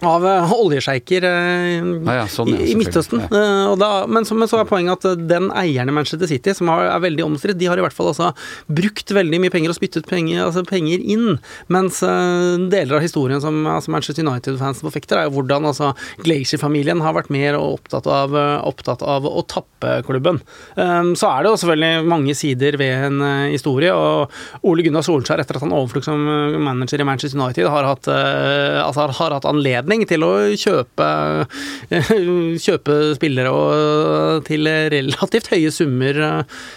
av 0.06 0.26
uh, 0.26 0.52
oljesjeiker 0.54 1.26
eh, 1.26 1.88
ah, 2.06 2.20
ja, 2.20 2.26
sånn, 2.30 2.52
i, 2.54 2.70
i 2.72 2.76
Midtøsten. 2.78 3.24
Ja. 3.24 3.30
Uh, 3.32 3.74
da, 3.80 3.90
men, 4.10 4.28
så, 4.28 4.36
men, 4.38 4.50
så, 4.50 4.60
er 4.62 4.70
poenget 4.70 5.06
at 5.08 5.24
den 5.30 5.50
eieren 5.58 5.90
i 5.90 5.96
Manchester 5.96 6.30
City, 6.30 6.54
som 6.58 6.70
har, 6.70 6.86
er 6.92 7.02
veldig 7.02 7.26
omstridt, 7.26 7.58
de 7.58 7.70
har 7.70 7.80
i 7.80 7.86
hvert 7.86 7.96
fall 7.96 8.12
altså 8.12 8.30
brukt 8.70 9.14
veldig 9.16 9.42
mye 9.42 9.54
penger 9.54 9.74
og 9.74 9.78
spyttet 9.80 10.10
penger, 10.10 10.44
altså 10.46 10.62
penger 10.68 11.02
inn. 11.02 11.40
Mens 11.74 12.02
deler 12.04 12.98
av 13.00 13.04
historien 13.06 13.42
som 13.42 13.64
altså 13.72 13.94
Manchester 13.94 14.26
United-fansen 14.26 14.86
forfekter, 14.86 15.22
er 15.22 15.30
jo 15.30 15.38
hvordan 15.40 15.66
altså 15.72 15.94
Glacier-familien 16.22 17.02
har 17.02 17.16
vært 17.18 17.32
mer 17.34 17.58
opptatt 17.58 18.10
av, 18.12 18.36
opptatt 18.68 19.02
av 19.06 19.26
å 19.26 19.44
tappe 19.50 19.98
klubben. 20.06 20.42
Um, 20.78 21.14
så 21.18 21.32
er 21.32 21.44
det 21.44 21.52
jo 21.52 21.62
selvfølgelig 21.64 22.10
mange 22.12 22.38
sider 22.38 22.78
ved 22.80 23.08
en 23.10 23.26
historie, 23.50 23.94
og 23.94 24.68
Ole 24.68 24.86
Gunnar 24.86 25.06
Solskjær, 25.06 25.42
etter 25.42 25.58
at 25.58 25.66
han 25.66 25.74
overflukt 25.76 26.08
som 26.08 26.22
manager 26.62 27.02
i 27.02 27.08
Manchester 27.08 27.40
United, 27.40 27.70
har 27.72 27.90
hatt, 27.90 28.10
altså, 28.12 29.08
har, 29.08 29.18
har 29.18 29.38
hatt 29.40 29.50
anledning 29.50 29.87
anledning 29.88 30.08
til 30.10 30.24
å 30.26 30.32
kjøpe, 30.60 31.08
kjøpe 32.66 32.96
spillere 33.16 33.52
og, 33.52 34.44
til 34.48 34.68
relativt 34.68 35.50
høye 35.54 35.72
summer, 35.72 36.20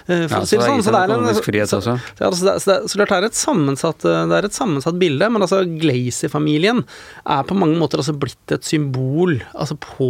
eh, 0.07 0.27
for 0.31 0.45
å 0.45 0.49
si 0.49 0.59
det 0.59 0.69
sånn. 0.69 0.85
Så 0.85 0.95
det 0.95 1.01
er 1.01 1.15
en. 1.17 1.27
Så, 2.31 3.01
det 3.01 3.09
er 3.11 3.27
et 3.27 3.39
sammensatt, 3.39 4.05
det 4.05 4.39
er 4.39 4.47
et 4.47 4.57
sammensatt 4.57 4.99
bilde, 5.01 5.31
men 5.31 5.43
altså 5.43 5.63
Glazer-familien 5.67 6.85
er 7.25 7.47
på 7.49 7.57
mange 7.59 7.79
måter 7.81 8.01
altså 8.01 8.15
blitt 8.17 8.55
et 8.55 8.67
symbol 8.67 9.39
altså 9.55 9.77
på 9.81 10.09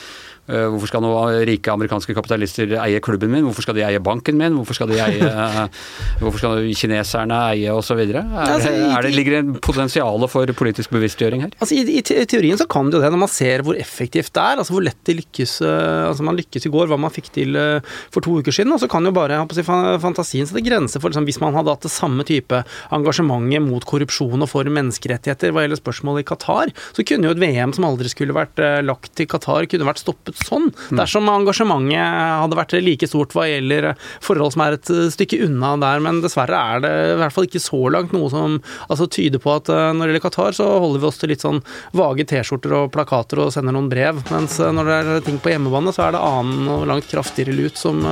hvorfor 0.47 0.91
skal 0.91 1.03
noen 1.03 1.41
rike 1.49 1.73
amerikanske 1.73 2.15
kapitalister 2.17 2.77
eie 2.79 3.01
klubben 3.03 3.33
min? 3.33 3.45
Hvorfor 3.49 3.67
skal 3.67 3.77
de 3.79 3.85
eie 3.87 4.01
banken 4.03 4.39
min? 4.39 4.55
Hvorfor 4.61 4.79
skal, 4.79 4.91
de 4.93 5.01
eie, 5.03 5.31
hvorfor 6.23 6.39
skal 6.39 6.69
kineserne 6.79 7.39
eie 7.53 7.73
osv.? 7.75 8.03
Altså, 8.15 8.71
er 8.71 9.07
det, 9.07 9.13
ligger 9.17 9.37
det 9.39 9.63
potensial 9.65 10.27
for 10.31 10.51
politisk 10.59 10.95
bevisstgjøring 10.95 11.47
her? 11.47 11.55
Altså, 11.59 11.79
i, 11.79 11.99
i, 11.99 12.03
teorien 12.05 12.59
så 12.61 12.69
kan 12.71 12.91
det 12.91 12.99
jo 12.99 13.03
det, 13.05 13.11
når 13.15 13.23
man 13.25 13.33
ser 13.33 13.65
hvor 13.67 13.79
effektivt 13.79 14.33
det 14.37 14.43
er. 14.43 14.61
altså 14.61 14.77
Hvor 14.77 14.87
lett 14.87 15.01
de 15.09 15.19
lykkes. 15.21 15.59
Eh, 15.67 16.03
altså 16.11 16.27
Man 16.27 16.39
lykkes 16.39 16.69
i 16.69 16.73
går, 16.73 16.91
hva 16.91 17.01
man 17.01 17.15
fikk 17.15 17.33
til 17.35 17.59
eh, 17.59 17.95
for 18.15 18.25
to 18.25 18.39
uker 18.41 18.55
siden. 18.55 18.75
Og 18.77 18.83
så 18.83 18.91
kan 18.91 19.07
jo 19.07 19.15
bare 19.17 19.41
si, 19.57 19.65
fantasien 19.67 20.49
sette 20.49 20.65
grenser 20.67 21.03
for 21.03 21.13
liksom, 21.13 21.27
Hvis 21.29 21.41
man 21.43 21.57
hadde 21.57 21.75
hatt 21.75 21.87
det 21.87 21.95
samme 21.95 22.27
type 22.29 22.63
engasjementet 22.95 23.65
mot 23.67 23.85
korrupsjon 23.87 24.43
og 24.43 24.51
for 24.51 24.69
menneskerettigheter 24.71 25.53
hva 25.55 25.65
gjelder 25.65 25.81
spørsmålet 25.81 26.25
i 26.25 26.29
Qatar, 26.29 26.73
så 26.97 27.05
kunne 27.07 27.29
jo 27.29 27.35
et 27.35 27.43
VM 27.43 27.75
som 27.77 27.87
aldri 27.89 28.11
skulle 28.13 28.37
vært 28.37 28.61
lagt 28.85 29.13
til 29.19 29.29
Qatar, 29.31 29.69
kunne 29.71 29.89
vært 29.89 30.03
stoppet 30.03 30.36
sånn. 30.45 30.71
Dersom 30.97 31.31
engasjementet 31.31 31.97
hadde 32.43 32.59
vært 32.59 32.77
like 32.85 33.09
stort 33.09 33.35
hva 33.37 33.47
gjelder 33.49 33.93
forhold 34.25 34.55
som 34.55 34.65
er 34.67 34.77
et 34.77 34.93
stykke 35.15 35.41
unna 35.47 35.75
der, 35.81 36.03
men 36.05 36.21
dessverre 36.25 36.61
er 36.77 36.85
det 36.85 36.93
i 37.15 37.19
hvert 37.21 37.35
fall 37.35 37.49
ikke 37.49 37.63
så 37.63 37.81
langt 37.93 38.15
noe 38.17 38.31
som 38.33 38.59
altså, 38.89 39.09
tyder 39.13 39.43
på 39.43 39.55
at 39.57 39.71
eh, 39.73 39.91
når 39.97 40.03
det 40.07 40.15
gjelder 40.15 40.25
Qatar, 40.27 40.57
så 40.57 40.69
holder 40.83 41.03
vi 41.03 41.09
oss 41.11 41.21
til 41.21 41.33
litt 41.33 41.45
sånn 41.45 41.63
vage 41.97 42.27
T-skjorter 42.29 42.77
og 42.81 42.93
plakater 42.95 43.43
og 43.45 43.53
sender 43.55 43.77
noen 43.77 43.91
brev, 43.93 44.21
mens 44.33 44.59
eh, 44.61 44.73
når 44.75 44.91
det 44.91 44.99
er 44.99 45.27
ting 45.27 45.41
på 45.43 45.53
hjemmebane, 45.53 45.95
så 45.95 46.07
er 46.07 46.17
det 46.17 46.23
annen 46.25 46.71
og 46.73 46.87
langt 46.91 47.09
kraftigere 47.11 47.57
lut 47.57 47.79
som 47.81 48.03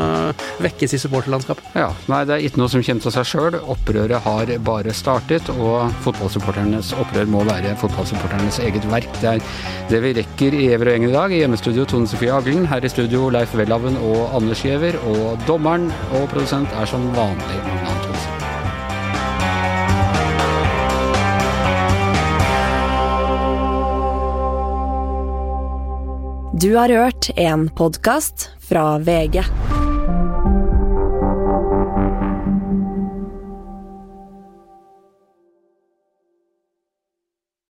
vekkes 0.63 0.95
i 0.97 1.01
supporterlandskapet. 1.01 1.75
Ja, 1.79 1.91
nei, 2.11 2.23
det 2.29 2.37
er 2.37 2.47
ikke 2.47 2.61
noe 2.63 2.71
som 2.73 2.83
kommer 2.85 3.09
av 3.11 3.15
seg 3.17 3.29
sjøl. 3.29 3.59
Opprøret 3.75 4.25
har 4.25 4.53
bare 4.65 4.95
startet, 4.97 5.49
og 5.55 5.93
fotballsupporternes 6.05 6.93
opprør 7.01 7.31
må 7.31 7.45
være 7.49 7.75
fotballsupporternes 7.81 8.61
eget 8.65 8.87
verk. 8.93 9.11
Det 9.21 9.35
er 9.35 9.45
det 9.91 10.01
vi 10.05 10.15
rekker 10.21 10.57
i 10.57 10.69
Ever 10.75 10.91
og 10.91 10.97
Gjengen 10.97 11.13
i 11.13 11.17
dag. 11.17 11.35
I 11.35 11.43
hjemmestudio 11.43 11.87
Tone 11.89 12.09
Sofie 12.15 12.31
Haglen. 12.31 12.67
Her 12.71 12.85
i 12.85 12.89
studio 12.89 13.27
Leif 13.35 13.57
Welhaven 13.59 13.97
og 13.99 14.37
Anders 14.37 14.61
Giæver. 14.63 14.95
Og 15.03 15.39
dommeren 15.49 15.89
og 16.15 16.29
produsent 16.31 16.71
er 16.79 16.87
som 16.87 17.09
vanlig 17.17 17.59
Magne 17.67 17.91
Antonsen. 17.91 18.31
Du 26.63 26.77
har 26.79 26.89
hørt 26.95 27.33
en 27.37 27.69
podkast 27.75 28.51
fra 28.63 28.99
VG. 29.03 29.43